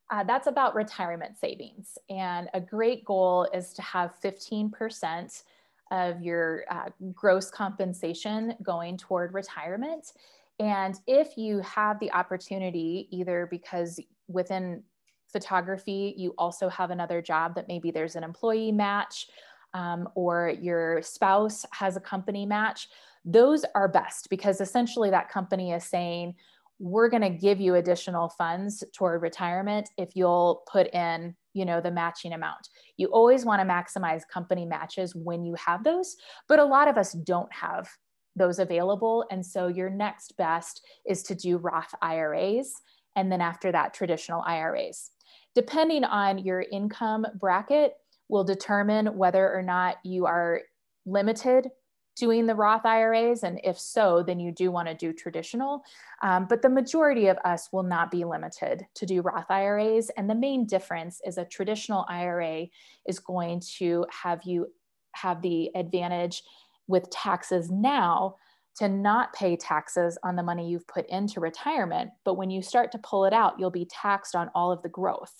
[0.10, 1.98] uh, that's about retirement savings.
[2.10, 5.44] And a great goal is to have 15%
[5.92, 10.14] of your uh, gross compensation going toward retirement.
[10.60, 14.84] And if you have the opportunity, either because within
[15.32, 19.28] photography, you also have another job that maybe there's an employee match
[19.74, 22.88] um, or your spouse has a company match,
[23.26, 26.36] those are best because essentially that company is saying,
[26.80, 31.82] we're going to give you additional funds toward retirement if you'll put in you know
[31.82, 32.70] the matching amount.
[32.98, 36.16] You always want to maximize company matches when you have those
[36.48, 37.90] but a lot of us don't have
[38.36, 42.74] those available and so your next best is to do roth iras
[43.16, 45.10] and then after that traditional iras
[45.56, 47.94] depending on your income bracket
[48.30, 50.62] will determine whether or not you are
[51.06, 51.70] limited
[52.18, 53.44] doing the Roth IRAs.
[53.44, 55.84] And if so, then you do want to do traditional.
[56.24, 60.10] Um, but the majority of us will not be limited to do Roth IRAs.
[60.18, 62.66] And the main difference is a traditional IRA
[63.08, 64.68] is going to have you
[65.14, 66.44] have the advantage
[66.88, 68.36] with taxes now
[68.78, 72.12] to not pay taxes on the money you've put into retirement.
[72.24, 74.90] But when you start to pull it out, you'll be taxed on all of the
[74.90, 75.34] growth.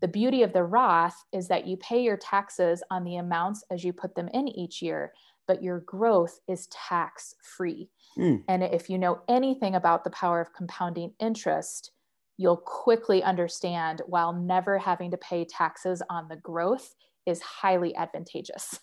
[0.00, 3.84] The beauty of the Roth is that you pay your taxes on the amounts as
[3.84, 5.12] you put them in each year,
[5.46, 7.88] but your growth is tax free.
[8.18, 8.42] Mm.
[8.48, 11.92] And if you know anything about the power of compounding interest,
[12.36, 16.94] you'll quickly understand while never having to pay taxes on the growth
[17.26, 18.80] is highly advantageous.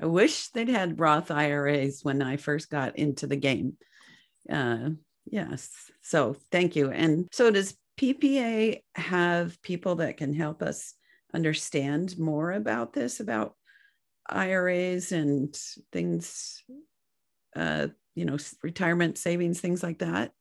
[0.00, 3.76] I wish they'd had Roth IRAs when I first got into the game.
[4.50, 4.90] Uh,
[5.26, 5.70] yes.
[6.02, 6.90] So thank you.
[6.90, 10.94] And so does PPA have people that can help us
[11.34, 13.56] understand more about this, about
[14.28, 15.54] IRAs and
[15.92, 16.62] things,
[17.54, 20.32] uh, you know, retirement savings, things like that?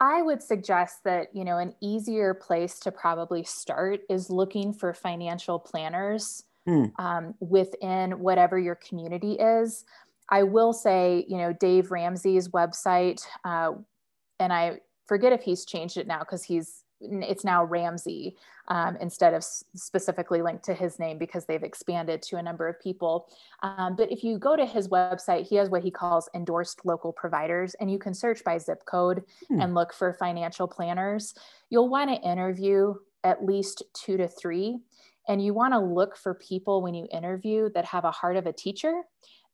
[0.00, 4.92] I would suggest that, you know, an easier place to probably start is looking for
[4.92, 6.90] financial planners mm.
[6.98, 9.84] um, within whatever your community is.
[10.28, 13.72] I will say, you know, Dave Ramsey's website, uh,
[14.40, 18.36] and I forget if he's changed it now because he's it's now Ramsey
[18.68, 22.80] um, instead of specifically linked to his name because they've expanded to a number of
[22.80, 23.26] people.
[23.62, 27.12] Um, but if you go to his website, he has what he calls endorsed local
[27.12, 29.60] providers, and you can search by zip code hmm.
[29.60, 31.34] and look for financial planners.
[31.68, 34.78] You'll want to interview at least two to three.
[35.26, 38.46] And you want to look for people when you interview that have a heart of
[38.46, 39.02] a teacher,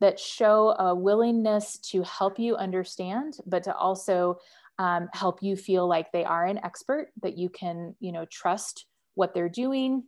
[0.01, 4.38] that show a willingness to help you understand, but to also
[4.80, 8.86] um, help you feel like they are an expert that you can you know trust
[9.14, 10.02] what they're doing.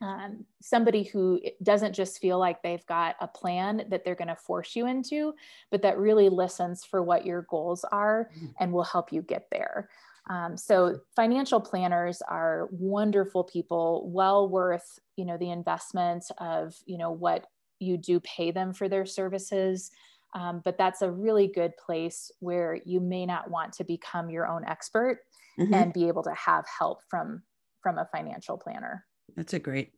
[0.00, 4.36] Um, somebody who doesn't just feel like they've got a plan that they're going to
[4.36, 5.32] force you into
[5.70, 8.46] but that really listens for what your goals are mm-hmm.
[8.58, 9.88] and will help you get there.
[10.28, 16.96] Um, so financial planners are wonderful people well worth you know the investment of you
[16.96, 17.46] know what
[17.78, 19.90] you do pay them for their services
[20.36, 24.46] um, but that's a really good place where you may not want to become your
[24.46, 25.20] own expert
[25.58, 25.72] mm-hmm.
[25.72, 27.42] and be able to have help from
[27.82, 29.06] from a financial planner.
[29.34, 29.92] That's a great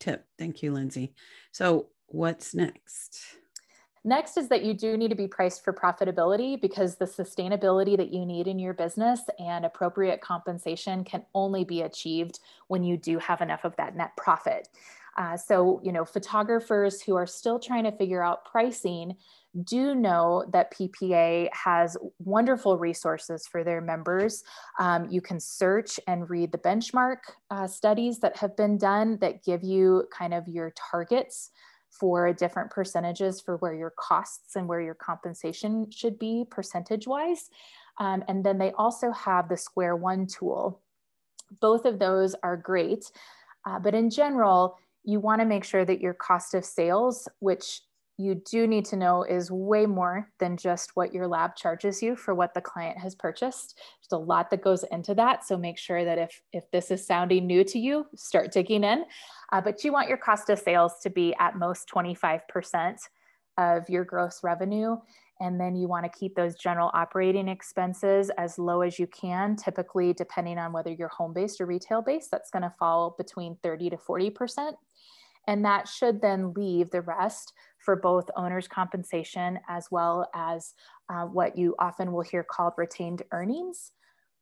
[0.00, 0.26] tip.
[0.36, 1.14] Thank you, Lindsay.
[1.52, 3.20] So, what's next?
[4.02, 8.12] Next is that you do need to be priced for profitability because the sustainability that
[8.12, 13.18] you need in your business and appropriate compensation can only be achieved when you do
[13.18, 14.68] have enough of that net profit.
[15.16, 19.16] Uh, so, you know, photographers who are still trying to figure out pricing
[19.62, 24.42] do know that PPA has wonderful resources for their members.
[24.80, 27.18] Um, you can search and read the benchmark
[27.50, 31.50] uh, studies that have been done that give you kind of your targets
[31.90, 37.48] for different percentages for where your costs and where your compensation should be percentage wise.
[37.98, 40.80] Um, and then they also have the Square One tool.
[41.60, 43.04] Both of those are great.
[43.64, 47.80] Uh, but in general, you want to make sure that your cost of sales, which
[48.16, 52.14] you do need to know is way more than just what your lab charges you
[52.14, 53.76] for what the client has purchased.
[53.76, 55.44] There's a lot that goes into that.
[55.44, 59.04] So make sure that if, if this is sounding new to you, start digging in.
[59.52, 62.98] Uh, but you want your cost of sales to be at most 25%
[63.58, 64.96] of your gross revenue.
[65.40, 69.56] And then you want to keep those general operating expenses as low as you can.
[69.56, 73.56] Typically, depending on whether you're home based or retail based, that's going to fall between
[73.62, 74.72] 30 to 40%.
[75.46, 80.72] And that should then leave the rest for both owners' compensation as well as
[81.10, 83.92] uh, what you often will hear called retained earnings.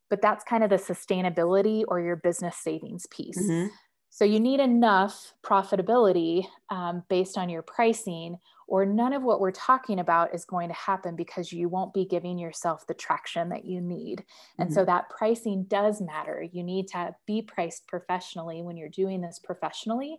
[0.09, 3.37] But that's kind of the sustainability or your business savings piece.
[3.37, 3.67] Mm-hmm.
[4.09, 8.37] So you need enough profitability um, based on your pricing,
[8.73, 12.05] or none of what we're talking about is going to happen because you won't be
[12.05, 14.23] giving yourself the traction that you need.
[14.57, 14.73] And mm-hmm.
[14.73, 16.43] so that pricing does matter.
[16.51, 20.17] You need to be priced professionally when you're doing this professionally.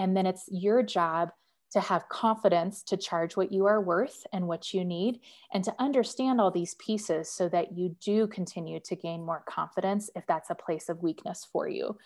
[0.00, 1.28] And then it's your job
[1.74, 5.20] to have confidence to charge what you are worth and what you need,
[5.54, 10.10] and to understand all these pieces so that you do continue to gain more confidence
[10.16, 11.96] if that's a place of weakness for you.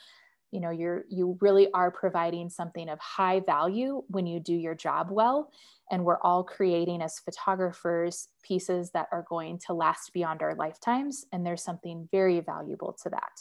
[0.52, 4.74] You know, you're you really are providing something of high value when you do your
[4.74, 5.50] job well.
[5.90, 11.24] And we're all creating as photographers pieces that are going to last beyond our lifetimes.
[11.32, 13.32] And there's something very valuable to that.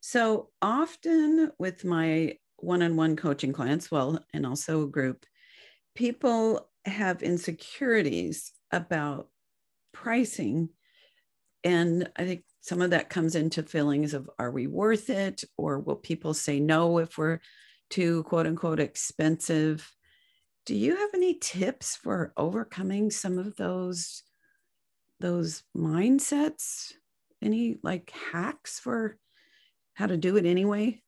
[0.00, 5.26] So often with my one-on-one coaching clients well and also a group
[5.94, 9.28] people have insecurities about
[9.92, 10.68] pricing
[11.64, 15.42] and i think some of that comes into feelings of are we worth it?
[15.58, 17.40] Or will people say no if we're
[17.90, 19.92] too quote unquote expensive?
[20.64, 24.22] Do you have any tips for overcoming some of those
[25.18, 26.92] those mindsets?
[27.42, 29.18] Any like hacks for
[29.94, 31.02] how to do it anyway?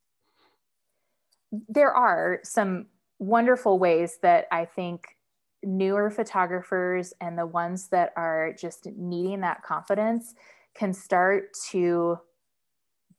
[1.69, 2.87] There are some
[3.21, 5.07] wonderful ways that I think
[5.63, 10.35] newer photographers and the ones that are just needing that confidence
[10.75, 12.19] can start to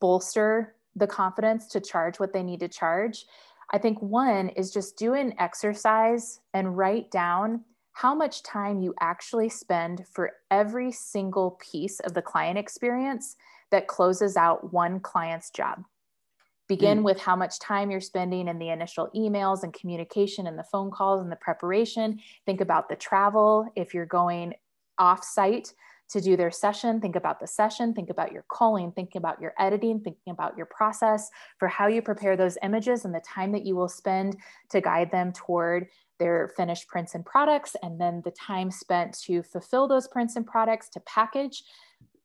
[0.00, 3.26] bolster the confidence to charge what they need to charge.
[3.72, 8.94] I think one is just do an exercise and write down how much time you
[9.00, 13.36] actually spend for every single piece of the client experience
[13.70, 15.82] that closes out one client's job.
[16.68, 17.04] Begin mm.
[17.04, 20.90] with how much time you're spending in the initial emails and communication and the phone
[20.90, 22.20] calls and the preparation.
[22.44, 23.66] Think about the travel.
[23.76, 24.54] If you're going
[24.98, 25.72] off site
[26.08, 29.52] to do their session, think about the session, think about your calling, thinking about your
[29.58, 31.28] editing, thinking about your process
[31.58, 34.36] for how you prepare those images and the time that you will spend
[34.70, 35.88] to guide them toward
[36.18, 40.46] their finished prints and products, and then the time spent to fulfill those prints and
[40.46, 41.64] products to package.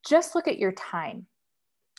[0.07, 1.25] Just look at your time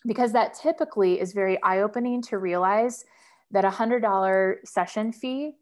[0.06, 3.04] because that typically is very eye opening to realize
[3.50, 5.52] that a $100 session fee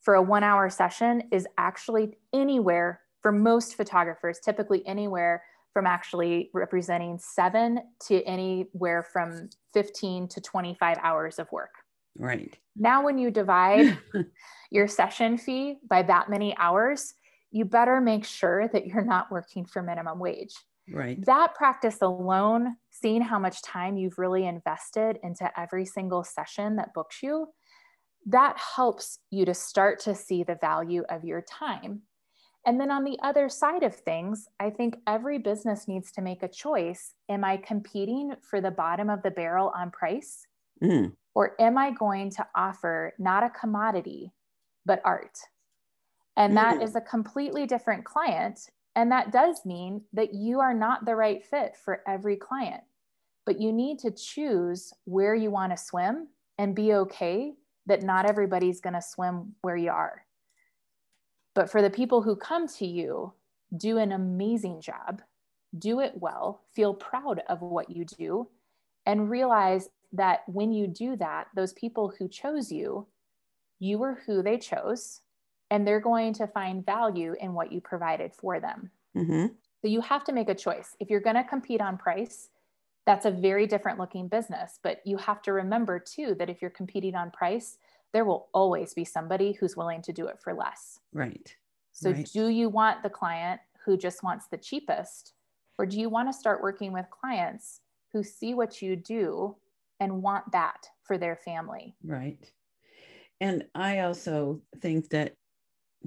[0.00, 5.42] for a one hour session is actually anywhere for most photographers, typically anywhere
[5.72, 11.70] from actually representing seven to anywhere from 15 to 25 hours of work.
[12.18, 12.56] Right.
[12.76, 13.98] Now, when you divide
[14.70, 17.14] your session fee by that many hours,
[17.50, 20.54] you better make sure that you're not working for minimum wage.
[20.90, 21.24] Right.
[21.24, 26.92] That practice alone, seeing how much time you've really invested into every single session that
[26.92, 27.46] books you,
[28.26, 32.02] that helps you to start to see the value of your time.
[32.64, 36.42] And then on the other side of things, I think every business needs to make
[36.42, 37.14] a choice.
[37.28, 40.46] Am I competing for the bottom of the barrel on price?
[40.82, 41.12] Mm.
[41.34, 44.32] Or am I going to offer not a commodity,
[44.86, 45.38] but art?
[46.36, 46.84] And that mm.
[46.84, 48.70] is a completely different client.
[48.94, 52.82] And that does mean that you are not the right fit for every client,
[53.44, 57.54] but you need to choose where you want to swim and be okay
[57.86, 60.24] that not everybody's going to swim where you are.
[61.54, 63.32] But for the people who come to you,
[63.76, 65.22] do an amazing job,
[65.78, 68.48] do it well, feel proud of what you do,
[69.06, 73.06] and realize that when you do that, those people who chose you,
[73.78, 75.20] you were who they chose,
[75.70, 78.90] and they're going to find value in what you provided for them.
[79.16, 79.46] Mm-hmm.
[79.80, 80.94] So you have to make a choice.
[81.00, 82.48] If you're going to compete on price,
[83.06, 84.78] that's a very different looking business.
[84.82, 87.78] But you have to remember too that if you're competing on price,
[88.12, 91.00] there will always be somebody who's willing to do it for less.
[91.12, 91.54] Right.
[91.92, 92.28] So, right.
[92.32, 95.34] do you want the client who just wants the cheapest?
[95.78, 97.80] Or do you want to start working with clients
[98.12, 99.56] who see what you do
[100.00, 101.94] and want that for their family?
[102.04, 102.50] Right.
[103.40, 105.34] And I also think that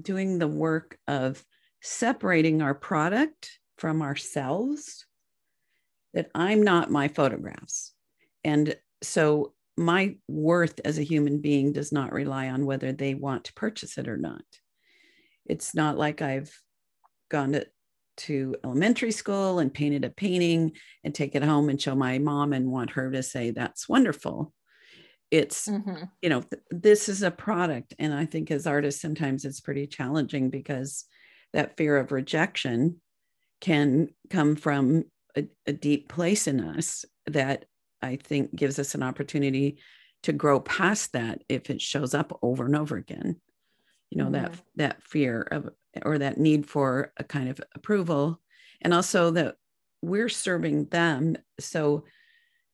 [0.00, 1.44] doing the work of
[1.82, 5.06] separating our product from ourselves,
[6.14, 7.92] that I'm not my photographs.
[8.44, 13.44] And so my worth as a human being does not rely on whether they want
[13.44, 14.44] to purchase it or not.
[15.44, 16.52] It's not like I've
[17.30, 17.66] gone to,
[18.18, 20.72] to elementary school and painted a painting
[21.04, 24.52] and take it home and show my mom and want her to say, that's wonderful.
[25.30, 26.04] It's, mm-hmm.
[26.22, 27.94] you know, th- this is a product.
[27.98, 31.04] And I think as artists, sometimes it's pretty challenging because
[31.52, 33.00] that fear of rejection
[33.60, 35.04] can come from
[35.36, 37.66] a, a deep place in us that
[38.02, 39.78] I think gives us an opportunity
[40.22, 43.40] to grow past that if it shows up over and over again.
[44.10, 44.32] You know, mm-hmm.
[44.32, 45.70] that that fear of
[46.04, 48.40] or that need for a kind of approval.
[48.80, 49.56] And also that
[50.02, 51.36] we're serving them.
[51.58, 52.04] So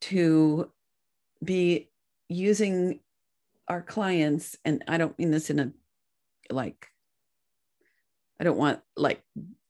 [0.03, 0.71] to
[1.43, 1.91] be
[2.29, 3.01] using
[3.69, 5.73] our clients, and I don't mean this in a
[6.51, 6.87] like,
[8.41, 9.23] I don't want like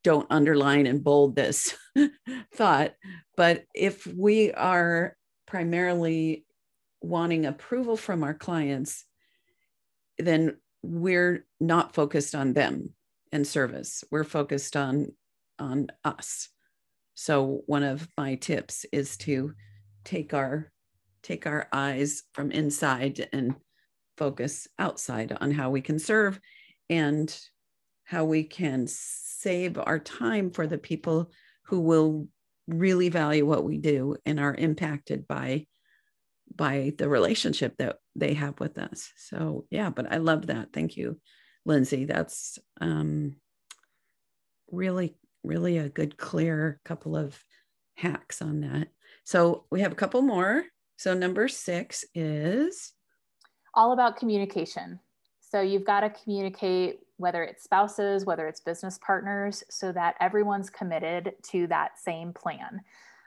[0.03, 1.77] don't underline and bold this
[2.55, 2.95] thought.
[3.37, 5.17] But if we are
[5.53, 6.47] primarily
[7.03, 9.05] wanting approval from our clients,
[10.17, 12.89] then we're not focused on them
[13.33, 14.03] and service.
[14.11, 15.13] We're focused on
[15.59, 16.49] on us.
[17.13, 19.53] So one of my tips is to
[20.05, 20.73] take our
[21.23, 23.55] take our eyes from inside and
[24.17, 26.41] focus outside on how we can serve
[26.89, 27.39] and
[28.05, 31.31] how we can save our time for the people
[31.65, 32.27] who will
[32.67, 35.67] really value what we do and are impacted by
[36.55, 39.11] by the relationship that they have with us.
[39.17, 40.73] So yeah but i love that.
[40.73, 41.21] Thank you
[41.65, 42.05] lindsay.
[42.05, 43.37] That's um
[44.71, 47.39] really really a good clear couple of
[47.97, 48.89] hacks on that.
[49.25, 50.65] So we have a couple more.
[50.97, 52.93] So number six is?
[53.75, 55.01] All about communication
[55.53, 60.71] so you've got to communicate whether it's spouses, whether it's business partners, so that everyone's
[60.71, 62.81] committed to that same plan.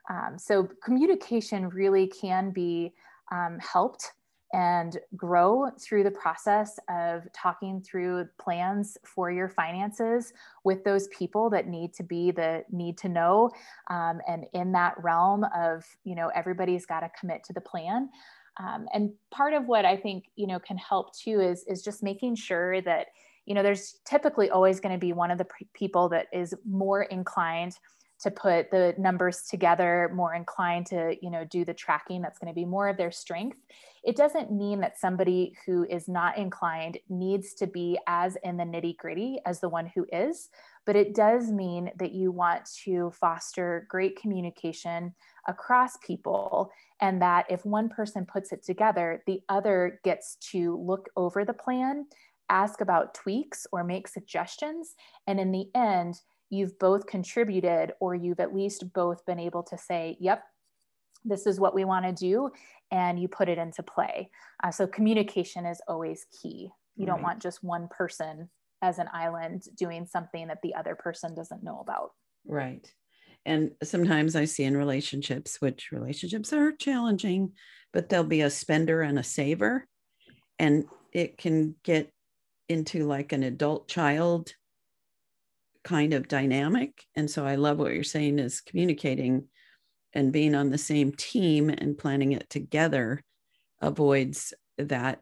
[0.09, 2.95] Um, so communication really can be
[3.31, 4.13] um, helped
[4.53, 11.51] and grow through the process of talking through plans for your finances with those people
[11.51, 13.51] that need to be the need to know
[13.89, 18.07] um, and in that realm of you know everybody's got to commit to the plan
[18.57, 22.03] um, and part of what i think you know can help too is is just
[22.03, 23.07] making sure that
[23.45, 27.03] you know there's typically always going to be one of the people that is more
[27.03, 27.77] inclined
[28.17, 32.51] to put the numbers together more inclined to you know do the tracking that's going
[32.51, 33.57] to be more of their strength.
[34.03, 38.63] It doesn't mean that somebody who is not inclined needs to be as in the
[38.63, 40.49] nitty gritty as the one who is
[40.85, 45.13] but it does mean that you want to foster great communication
[45.47, 46.71] across people
[47.01, 51.53] and that if one person puts it together the other gets to look over the
[51.53, 52.05] plan
[52.49, 54.95] ask about tweaks or make suggestions.
[55.27, 59.77] And in the end, you've both contributed or you've at least both been able to
[59.77, 60.43] say, yep,
[61.23, 62.49] this is what we want to do.
[62.91, 64.29] And you put it into play.
[64.63, 66.69] Uh, so communication is always key.
[66.95, 67.07] You right.
[67.07, 68.49] don't want just one person
[68.81, 72.11] as an island doing something that the other person doesn't know about.
[72.45, 72.87] Right.
[73.45, 77.53] And sometimes I see in relationships, which relationships are challenging,
[77.93, 79.87] but there'll be a spender and a saver.
[80.57, 82.11] And it can get
[82.67, 84.53] into like an adult child
[85.83, 87.03] kind of dynamic.
[87.15, 89.47] And so I love what you're saying is communicating
[90.13, 93.21] and being on the same team and planning it together
[93.81, 95.21] avoids that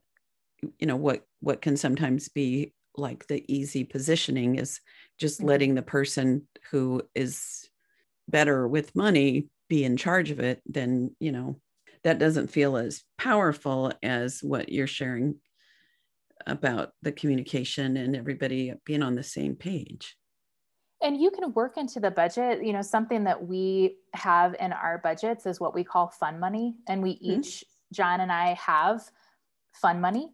[0.80, 4.80] you know what what can sometimes be like the easy positioning is
[5.20, 5.50] just mm-hmm.
[5.50, 7.63] letting the person who is
[8.28, 11.60] better with money be in charge of it then you know
[12.04, 15.36] that doesn't feel as powerful as what you're sharing
[16.46, 20.18] about the communication and everybody being on the same page.
[21.02, 22.64] And you can work into the budget.
[22.66, 26.76] You know something that we have in our budgets is what we call fun money
[26.88, 27.40] and we mm-hmm.
[27.40, 29.04] each john and i have
[29.74, 30.30] fun money.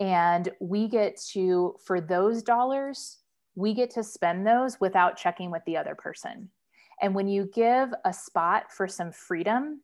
[0.00, 3.18] And we get to for those dollars
[3.56, 6.50] we get to spend those without checking with the other person
[7.00, 9.80] and when you give a spot for some freedom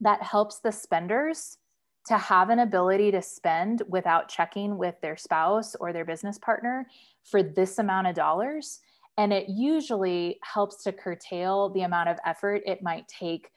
[0.00, 1.58] that helps the spenders
[2.06, 6.86] to have an ability to spend without checking with their spouse or their business partner
[7.24, 8.80] for this amount of dollars
[9.18, 13.50] and it usually helps to curtail the amount of effort it might take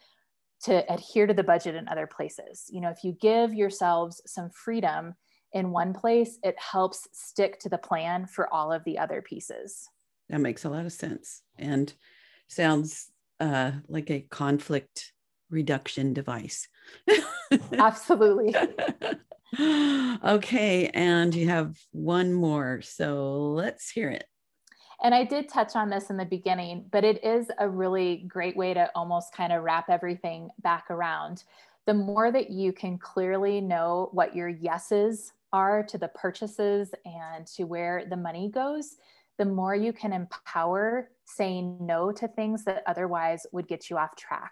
[0.64, 2.70] to adhere to the budget in other places.
[2.70, 5.16] You know, if you give yourselves some freedom
[5.52, 9.90] in one place, it helps stick to the plan for all of the other pieces.
[10.30, 11.94] That makes a lot of sense and
[12.54, 15.14] sounds uh, like a conflict
[15.50, 16.68] reduction device.
[17.74, 18.56] Absolutely.
[19.60, 22.82] okay, and you have one more.
[22.82, 24.26] So let's hear it.
[25.04, 28.56] And I did touch on this in the beginning, but it is a really great
[28.56, 31.44] way to almost kind of wrap everything back around.
[31.86, 37.46] The more that you can clearly know what your yeses are to the purchases and
[37.48, 38.96] to where the money goes,
[39.38, 44.16] the more you can empower saying no to things that otherwise would get you off
[44.16, 44.52] track.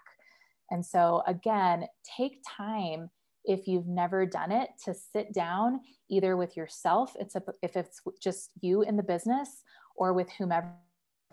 [0.70, 3.10] And so, again, take time
[3.44, 8.00] if you've never done it to sit down either with yourself it's a, if it's
[8.20, 9.64] just you in the business
[9.96, 10.72] or with whomever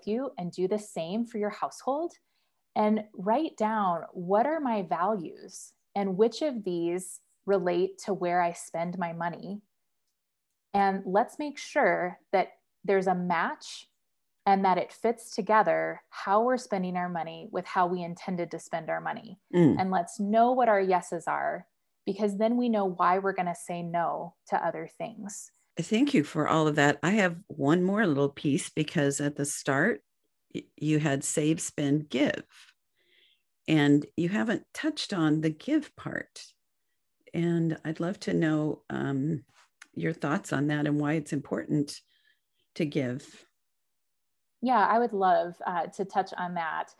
[0.05, 2.13] you and do the same for your household
[2.75, 8.53] and write down what are my values and which of these relate to where I
[8.53, 9.61] spend my money.
[10.73, 12.49] And let's make sure that
[12.83, 13.87] there's a match
[14.45, 18.59] and that it fits together how we're spending our money with how we intended to
[18.59, 19.39] spend our money.
[19.53, 19.75] Mm.
[19.79, 21.67] And let's know what our yeses are
[22.05, 25.51] because then we know why we're going to say no to other things.
[25.79, 26.97] Thank you for all of that.
[27.03, 30.01] I have one more little piece because at the start,
[30.75, 32.43] you had save, spend, give.
[33.67, 36.43] And you haven't touched on the give part.
[37.33, 39.43] And I'd love to know um,
[39.93, 42.01] your thoughts on that and why it's important
[42.79, 43.45] to give.
[44.61, 46.93] Yeah, I would love uh, to touch on that.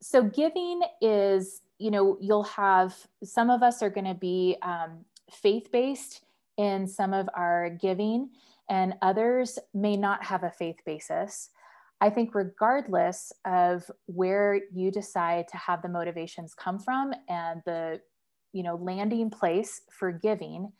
[0.00, 5.04] So, giving is, you know, you'll have some of us are going to be um,
[5.30, 6.24] faith based
[6.56, 8.30] in some of our giving,
[8.70, 11.50] and others may not have a faith basis.
[12.00, 18.00] I think, regardless of where you decide to have the motivations come from and the
[18.52, 20.72] you know landing place for giving,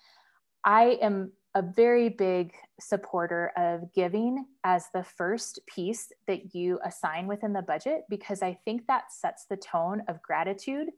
[0.65, 7.27] I am a very big supporter of giving as the first piece that you assign
[7.27, 10.89] within the budget because I think that sets the tone of gratitude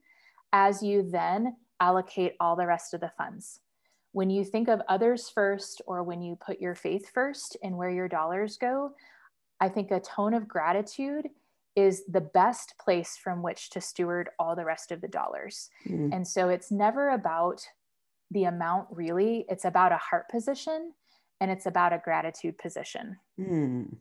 [0.53, 3.61] as you then allocate all the rest of the funds
[4.13, 7.91] when you think of others first or when you put your faith first and where
[7.91, 8.93] your dollars go,
[9.61, 11.29] I think a tone of gratitude
[11.77, 15.69] is the best place from which to steward all the rest of the dollars.
[15.89, 16.13] Mm.
[16.13, 17.65] And so it's never about
[18.31, 20.93] the amount, really, it's about a heart position
[21.41, 23.16] and it's about a gratitude position.
[23.41, 23.97] Mm.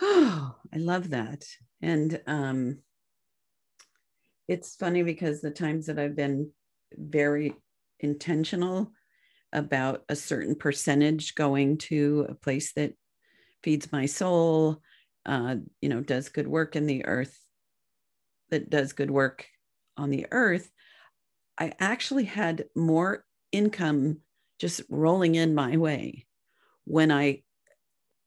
[0.00, 1.44] Oh, I love that.
[1.82, 2.78] And um,
[4.48, 6.50] it's funny because the times that I've been
[6.92, 7.54] very
[7.98, 8.92] intentional
[9.52, 12.94] about a certain percentage going to a place that
[13.62, 14.80] feeds my soul,
[15.26, 17.38] uh, you know, does good work in the earth,
[18.50, 19.46] that does good work
[19.96, 20.70] on the earth,
[21.60, 24.20] I actually had more income
[24.58, 26.26] just rolling in my way
[26.84, 27.42] when I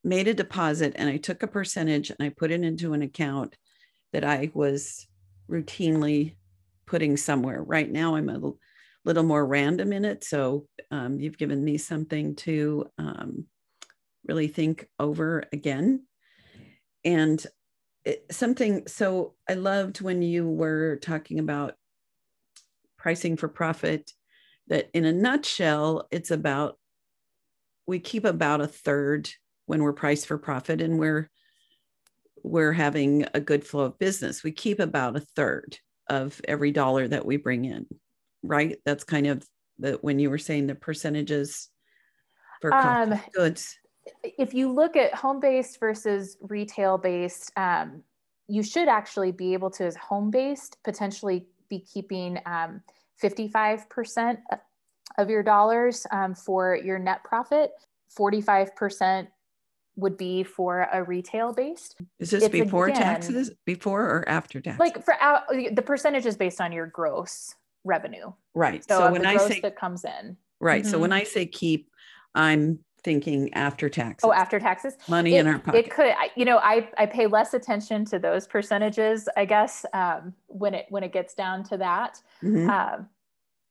[0.03, 3.57] made a deposit and I took a percentage and I put it into an account
[4.11, 5.07] that I was
[5.49, 6.36] routinely
[6.86, 7.63] putting somewhere.
[7.63, 8.51] Right now, I'm a
[9.03, 10.23] little more random in it.
[10.23, 13.45] So um, you've given me something to um,
[14.27, 16.05] really think over again.
[17.03, 17.43] And
[18.05, 21.75] it, something, so I loved when you were talking about
[23.03, 24.11] pricing for profit,
[24.67, 26.79] that in a nutshell, it's about
[27.85, 29.29] we keep about a third
[29.65, 31.29] when we're priced for profit and we're
[32.43, 34.43] we're having a good flow of business.
[34.43, 35.77] We keep about a third
[36.09, 37.85] of every dollar that we bring in,
[38.41, 38.77] right?
[38.85, 39.45] That's kind of
[39.79, 41.69] the when you were saying the percentages
[42.61, 43.77] for um, goods.
[44.23, 48.03] If you look at home based versus retail based, um,
[48.47, 52.82] you should actually be able to, as home based, potentially be keeping um,
[53.22, 54.38] 55%
[55.18, 57.72] of your dollars um, for your net profit.
[58.18, 59.28] 45%
[59.95, 61.95] would be for a retail based.
[62.20, 64.80] Is this it's before again, taxes, before or after taxes?
[64.80, 67.53] Like for out, the percentage is based on your gross
[67.84, 68.32] revenue.
[68.53, 68.84] Right.
[68.84, 70.38] So, so when I say that comes in.
[70.59, 70.84] Right.
[70.84, 70.91] Mm-hmm.
[70.91, 71.89] So when I say keep,
[72.34, 74.27] I'm thinking after taxes.
[74.27, 74.95] Oh, after taxes.
[75.07, 75.85] Money it, in our pocket.
[75.85, 80.33] It could, you know, I, I pay less attention to those percentages, I guess, um,
[80.47, 82.21] when it when it gets down to that.
[82.41, 82.69] Mm-hmm.
[82.69, 83.09] Um,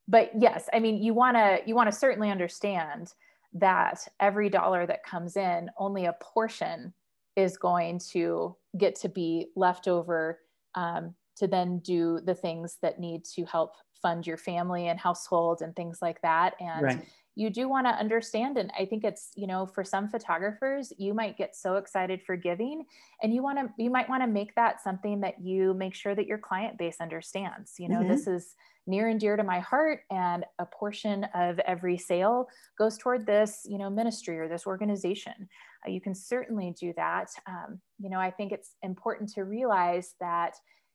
[0.09, 3.15] but yes, I mean, you want to you want to certainly understand
[3.55, 6.93] that every dollar that comes in, only a portion
[7.37, 10.41] is going to get to be left over
[10.75, 15.63] um, to then do the things that need to help fund your family and household
[15.63, 16.55] and things like that.
[16.61, 17.09] And right.
[17.35, 18.59] You do want to understand.
[18.59, 22.37] And I think it's, you know, for some photographers, you might get so excited for
[22.37, 22.85] giving
[23.23, 26.15] and you want to, you might want to make that something that you make sure
[26.15, 27.75] that your client base understands.
[27.79, 28.11] You know, mm-hmm.
[28.11, 28.55] this is
[28.87, 33.63] near and dear to my heart and a portion of every sale goes toward this
[33.65, 35.49] you know ministry or this organization
[35.87, 40.15] uh, you can certainly do that um, you know i think it's important to realize
[40.21, 40.55] that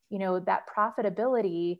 [0.10, 1.80] you know that profitability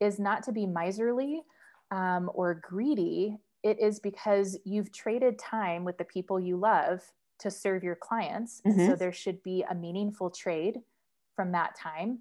[0.00, 1.42] is not to be miserly
[1.90, 3.36] um, or greedy
[3.66, 7.02] it is because you've traded time with the people you love
[7.38, 8.86] to serve your clients mm-hmm.
[8.86, 10.78] so there should be a meaningful trade
[11.34, 12.20] from that time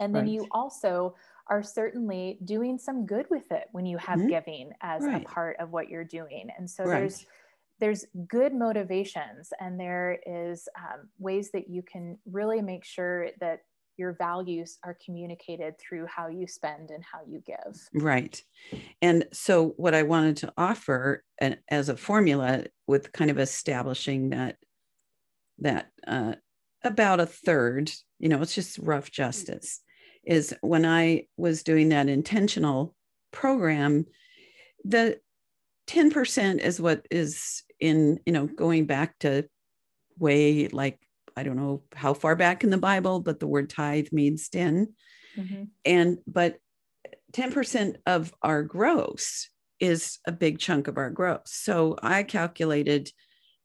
[0.00, 0.32] and then right.
[0.32, 1.14] you also
[1.48, 4.28] are certainly doing some good with it when you have mm-hmm.
[4.28, 5.22] giving as right.
[5.22, 6.48] a part of what you're doing.
[6.56, 7.00] And so right.
[7.00, 7.26] there's
[7.78, 13.60] there's good motivations and there is um, ways that you can really make sure that
[13.96, 17.76] your values are communicated through how you spend and how you give.
[17.94, 18.42] Right.
[19.02, 24.30] And so, what I wanted to offer an, as a formula with kind of establishing
[24.30, 24.56] that,
[25.58, 26.34] that uh,
[26.84, 29.80] about a third, you know, it's just rough justice,
[30.24, 32.94] is when I was doing that intentional
[33.32, 34.06] program,
[34.84, 35.18] the
[35.88, 39.48] 10% is what is in, you know, going back to
[40.18, 40.98] way like,
[41.36, 44.92] I don't know how far back in the Bible, but the word tithe means 10.
[45.36, 45.64] Mm-hmm.
[45.84, 46.56] And, but
[47.32, 51.42] 10% of our gross is a big chunk of our gross.
[51.46, 53.10] So I calculated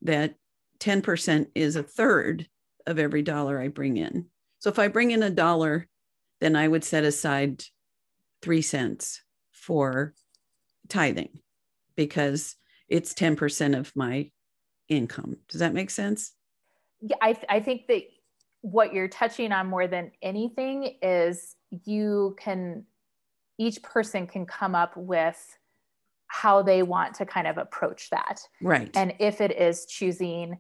[0.02, 0.36] that
[0.80, 2.48] 10% is a third
[2.86, 4.26] of every dollar I bring in.
[4.60, 5.88] So if I bring in a dollar
[6.42, 7.64] then I would set aside
[8.42, 10.14] three cents for
[10.90, 11.40] tithing
[11.96, 12.56] because
[12.90, 14.32] it's 10% of my
[14.90, 15.38] income.
[15.48, 16.34] Does that make sense?
[17.02, 18.04] Yeah, I, th- I think that
[18.62, 22.86] what you're touching on more than anything is you can,
[23.58, 25.58] each person can come up with
[26.28, 28.40] how they want to kind of approach that.
[28.62, 28.90] Right.
[28.96, 30.58] And if it is choosing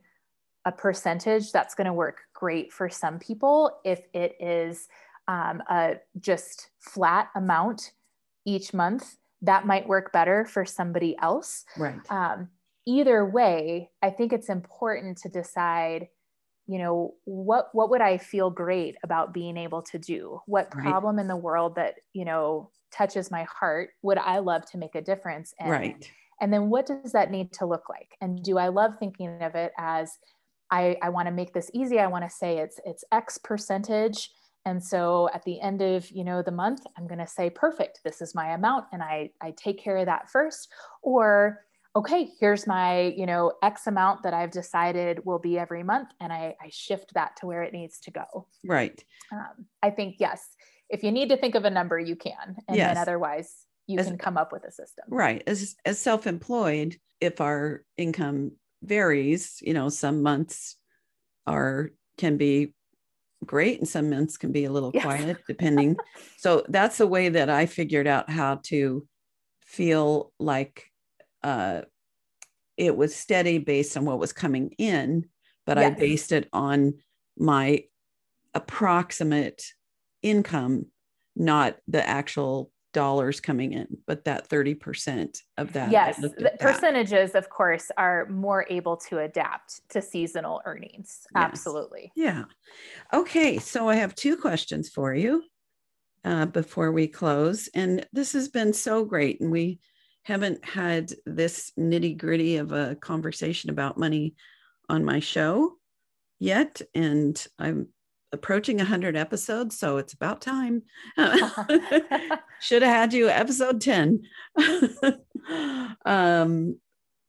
[0.66, 3.80] a percentage, that's going to work great for some people.
[3.86, 4.88] If it is
[5.28, 7.94] um, a just flat amount
[8.46, 11.66] each month, that might work better for somebody else.
[11.78, 12.00] Right.
[12.10, 12.50] Um,
[12.86, 16.10] either way, I think it's important to decide,
[16.72, 20.40] you know, what what would I feel great about being able to do?
[20.46, 21.22] What problem right.
[21.22, 25.02] in the world that you know touches my heart would I love to make a
[25.02, 25.70] difference in?
[25.70, 26.12] Right.
[26.40, 28.16] And then what does that need to look like?
[28.22, 30.18] And do I love thinking of it as
[30.72, 32.00] I, I want to make this easy.
[32.00, 34.30] I want to say it's it's X percentage
[34.66, 38.00] and so at the end of you know the month i'm going to say perfect
[38.04, 40.70] this is my amount and i i take care of that first
[41.02, 41.60] or
[41.96, 46.32] okay here's my you know x amount that i've decided will be every month and
[46.32, 48.48] i, I shift that to where it needs to go.
[48.64, 49.04] Right.
[49.32, 50.48] Um, i think yes
[50.90, 52.90] if you need to think of a number you can and yes.
[52.90, 53.54] then otherwise
[53.88, 55.06] you as, can come up with a system.
[55.10, 55.44] Right.
[55.48, 60.76] As as self-employed if our income varies you know some months
[61.46, 62.74] are can be
[63.46, 65.04] great and some months can be a little yes.
[65.04, 65.98] quiet depending.
[66.38, 69.08] So that's the way that i figured out how to
[69.64, 70.91] feel like
[71.44, 71.82] uh,
[72.78, 75.26] it was steady based on what was coming in
[75.66, 75.92] but yes.
[75.92, 76.94] i based it on
[77.38, 77.84] my
[78.54, 79.64] approximate
[80.22, 80.86] income
[81.36, 85.92] not the actual dollars coming in, but that 30% of that.
[85.92, 91.26] Yes, the percentages, of course, are more able to adapt to seasonal earnings.
[91.34, 91.44] Yes.
[91.44, 92.12] Absolutely.
[92.16, 92.46] Yeah.
[93.14, 93.58] Okay.
[93.60, 95.44] So I have two questions for you
[96.24, 97.70] uh, before we close.
[97.74, 99.42] And this has been so great.
[99.42, 99.80] And we
[100.24, 104.36] haven't had this nitty gritty of a conversation about money
[104.90, 105.74] on my show
[106.40, 106.82] yet.
[106.94, 107.88] And I'm
[108.32, 110.84] approaching 100 episodes, so it's about time.
[112.62, 114.22] Should have had you episode 10.
[116.06, 116.78] um,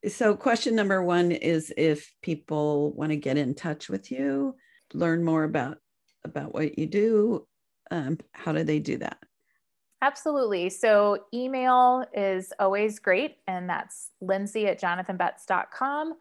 [0.09, 4.57] so, question number one is if people want to get in touch with you,
[4.93, 5.79] learn more about
[6.25, 7.47] about what you do,
[7.91, 9.19] um, how do they do that?
[10.03, 10.69] Absolutely.
[10.69, 16.15] So, email is always great, and that's lindsay at jonathanbetz.com.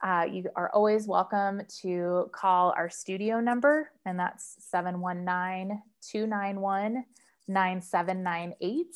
[0.00, 7.04] Uh, you are always welcome to call our studio number, and that's 719 291
[7.48, 8.86] 9798.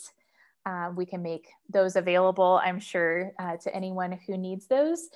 [0.65, 5.09] Uh, we can make those available, I'm sure, uh, to anyone who needs those.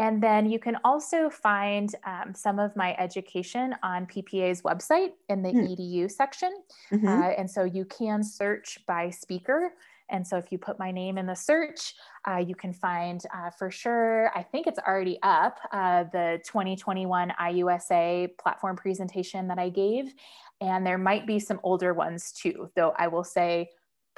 [0.00, 5.42] And then you can also find um, some of my education on PPA's website in
[5.42, 5.76] the mm.
[5.76, 6.50] EDU section.
[6.90, 7.06] Mm-hmm.
[7.06, 9.74] Uh, and so you can search by speaker.
[10.08, 11.94] And so if you put my name in the search,
[12.26, 17.34] uh, you can find uh, for sure, I think it's already up, uh, the 2021
[17.38, 20.14] IUSA platform presentation that I gave.
[20.62, 23.68] And there might be some older ones too, though I will say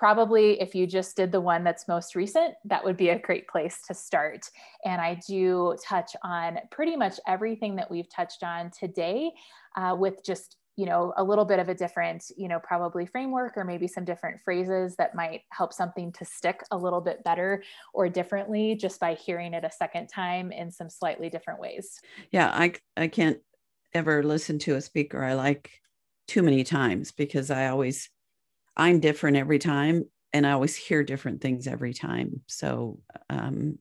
[0.02, 3.46] probably if you just did the one that's most recent, that would be a great
[3.46, 4.50] place to start.
[4.84, 9.30] And I do touch on pretty much everything that we've touched on today
[9.76, 13.56] uh, with just you know a little bit of a different you know probably framework
[13.56, 17.62] or maybe some different phrases that might help something to stick a little bit better
[17.92, 22.00] or differently just by hearing it a second time in some slightly different ways
[22.30, 23.38] yeah i i can't
[23.92, 25.70] ever listen to a speaker i like
[26.26, 28.08] too many times because i always
[28.76, 32.40] I'm different every time and I always hear different things every time.
[32.46, 33.78] So, um,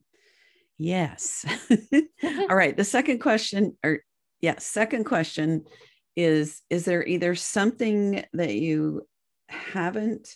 [0.78, 1.44] yes.
[2.24, 2.76] All right.
[2.76, 4.00] The second question, or
[4.40, 5.64] yeah, second question
[6.16, 9.02] is Is there either something that you
[9.48, 10.28] haven't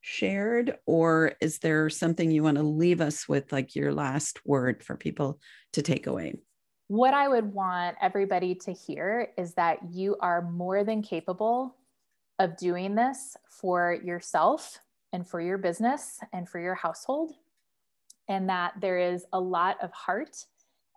[0.00, 4.82] shared, or is there something you want to leave us with, like your last word
[4.82, 5.38] for people
[5.74, 6.34] to take away?
[6.88, 11.76] What I would want everybody to hear is that you are more than capable
[12.38, 14.78] of doing this for yourself
[15.12, 17.32] and for your business and for your household.
[18.28, 20.36] And that there is a lot of heart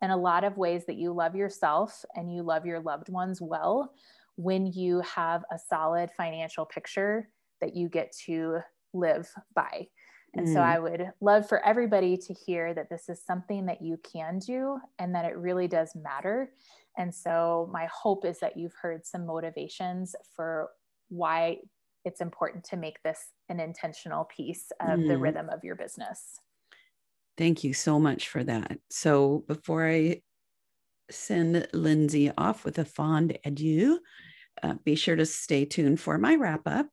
[0.01, 3.41] and a lot of ways that you love yourself and you love your loved ones
[3.41, 3.93] well
[4.36, 7.29] when you have a solid financial picture
[7.61, 8.59] that you get to
[8.93, 9.88] live by.
[10.36, 10.53] And mm.
[10.53, 14.39] so I would love for everybody to hear that this is something that you can
[14.39, 16.51] do and that it really does matter.
[16.97, 20.69] And so my hope is that you've heard some motivations for
[21.10, 21.58] why
[22.03, 25.08] it's important to make this an intentional piece of mm.
[25.08, 26.39] the rhythm of your business.
[27.38, 28.78] Thank you so much for that.
[28.89, 30.22] So before I
[31.12, 33.99] send Lindsay off with a fond adieu,
[34.64, 36.88] uh, be sure to stay tuned for my wrap up.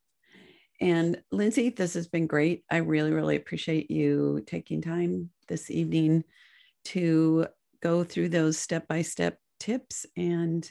[0.81, 2.65] And Lindsay, this has been great.
[2.69, 6.25] I really, really appreciate you taking time this evening
[6.87, 7.47] to
[7.83, 10.69] go through those step by step tips and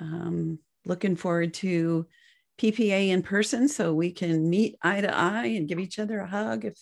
[0.00, 2.06] um, looking forward to
[2.60, 6.26] PPA in person so we can meet eye to eye and give each other a
[6.26, 6.78] hug if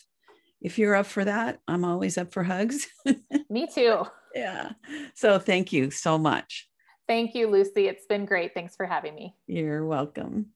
[0.60, 1.60] if you're up for that.
[1.68, 2.88] I'm always up for hugs.
[3.50, 4.02] Me too.
[4.34, 4.72] yeah.
[5.14, 6.68] So thank you so much.
[7.06, 7.86] Thank you, Lucy.
[7.86, 8.54] It's been great.
[8.54, 9.36] Thanks for having me.
[9.46, 10.46] You're welcome.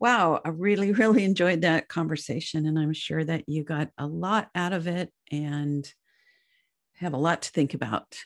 [0.00, 2.64] Wow, I really, really enjoyed that conversation.
[2.66, 5.92] And I'm sure that you got a lot out of it and
[6.94, 8.16] have a lot to think about.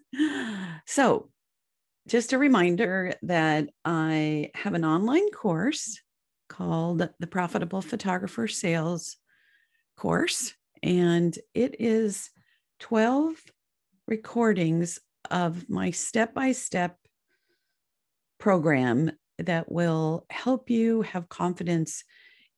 [0.86, 1.28] so,
[2.08, 6.00] just a reminder that I have an online course
[6.48, 9.16] called the Profitable Photographer Sales
[9.96, 12.30] Course, and it is
[12.80, 13.34] 12
[14.06, 14.98] recordings
[15.30, 16.96] of my step by step
[18.38, 22.04] program that will help you have confidence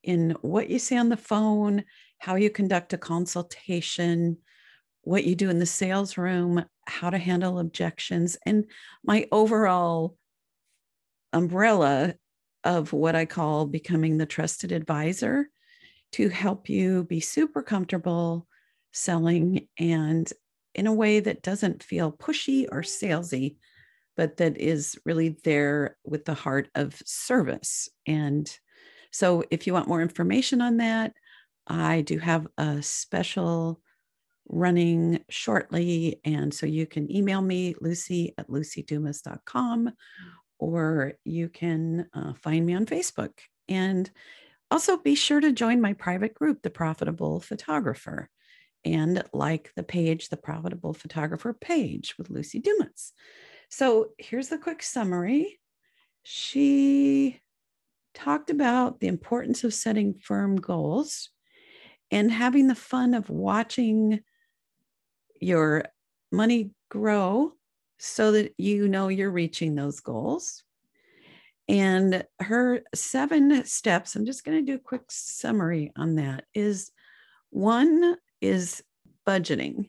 [0.05, 1.85] in what you say on the phone,
[2.19, 4.39] how you conduct a consultation,
[5.03, 8.65] what you do in the sales room, how to handle objections, and
[9.05, 10.17] my overall
[11.33, 12.15] umbrella
[12.65, 15.49] of what I call becoming the trusted advisor
[16.13, 18.47] to help you be super comfortable
[18.93, 20.31] selling and
[20.75, 23.57] in a way that doesn't feel pushy or salesy,
[24.17, 27.89] but that is really there with the heart of service.
[28.07, 28.51] And
[29.13, 31.15] so, if you want more information on that,
[31.67, 33.81] I do have a special
[34.51, 36.21] running shortly.
[36.25, 39.93] And so you can email me, lucy at lucydumas.com,
[40.59, 43.31] or you can uh, find me on Facebook.
[43.69, 44.11] And
[44.71, 48.29] also be sure to join my private group, The Profitable Photographer,
[48.85, 53.13] and like the page, The Profitable Photographer page with Lucy Dumas.
[53.69, 55.61] So here's the quick summary.
[56.25, 57.41] She
[58.15, 61.31] talked about the importance of setting firm goals
[62.11, 64.21] and having the fun of watching
[65.41, 65.84] your
[66.32, 67.53] money grow
[67.99, 70.62] so that you know you're reaching those goals
[71.68, 76.91] And her seven steps, I'm just going to do a quick summary on that, is
[77.51, 78.82] one is
[79.26, 79.88] budgeting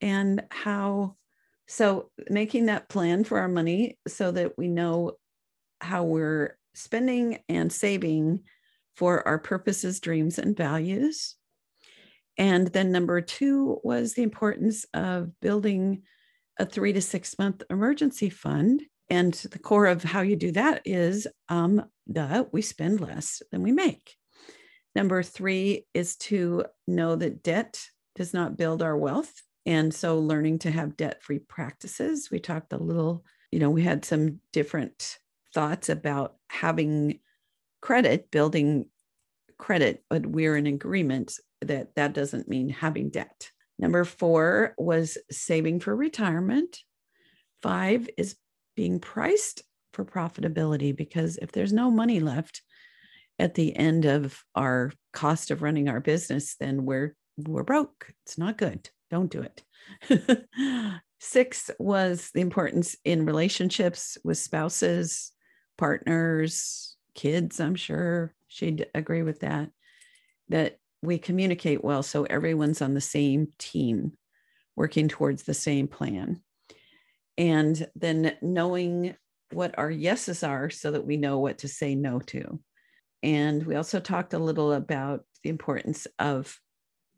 [0.00, 1.16] and how,
[1.68, 5.12] so making that plan for our money so that we know
[5.80, 8.40] how we're spending and saving
[8.96, 11.36] for our purposes, dreams, and values.
[12.38, 16.02] And then number two was the importance of building
[16.58, 20.80] a three to six month emergency fund and the core of how you do that
[20.86, 21.84] is um,
[22.50, 24.16] we spend less than we make.
[24.94, 27.82] Number three is to know that debt
[28.14, 29.32] does not build our wealth.
[29.66, 32.30] And so learning to have debt free practices.
[32.30, 35.18] We talked a little, you know, we had some different
[35.52, 37.20] thoughts about having
[37.82, 38.86] credit, building
[39.58, 43.50] credit, but we're in agreement that that doesn't mean having debt.
[43.78, 46.78] Number four was saving for retirement.
[47.62, 48.36] Five is
[48.76, 52.62] being priced for profitability because if there's no money left
[53.38, 58.38] at the end of our cost of running our business then we're we're broke it's
[58.38, 59.44] not good don't do
[60.08, 60.50] it
[61.20, 65.32] six was the importance in relationships with spouses
[65.76, 69.70] partners kids i'm sure she'd agree with that
[70.48, 74.12] that we communicate well so everyone's on the same team
[74.76, 76.40] working towards the same plan
[77.38, 79.14] and then knowing
[79.52, 82.60] what our yeses are so that we know what to say no to.
[83.22, 86.58] And we also talked a little about the importance of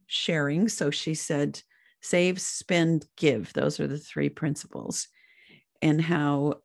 [0.06, 0.68] sharing.
[0.68, 1.60] So she said,
[2.02, 3.52] save, spend, give.
[3.52, 5.08] Those are the three principles,
[5.80, 6.56] and how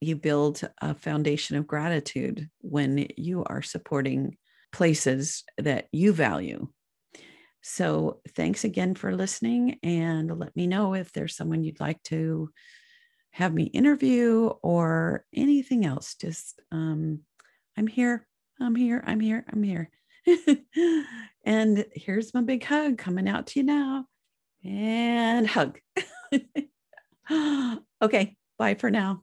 [0.00, 4.36] you build a foundation of gratitude when you are supporting
[4.76, 6.68] places that you value.
[7.62, 12.50] So, thanks again for listening, and let me know if there's someone you'd like to
[13.30, 17.20] have me interview or anything else, just um,
[17.78, 18.28] I'm here,
[18.60, 19.90] I'm here, I'm here, I'm here.
[21.46, 24.04] and here's my big hug coming out to you now.
[24.62, 25.80] And hug.
[28.02, 29.22] okay, bye for now.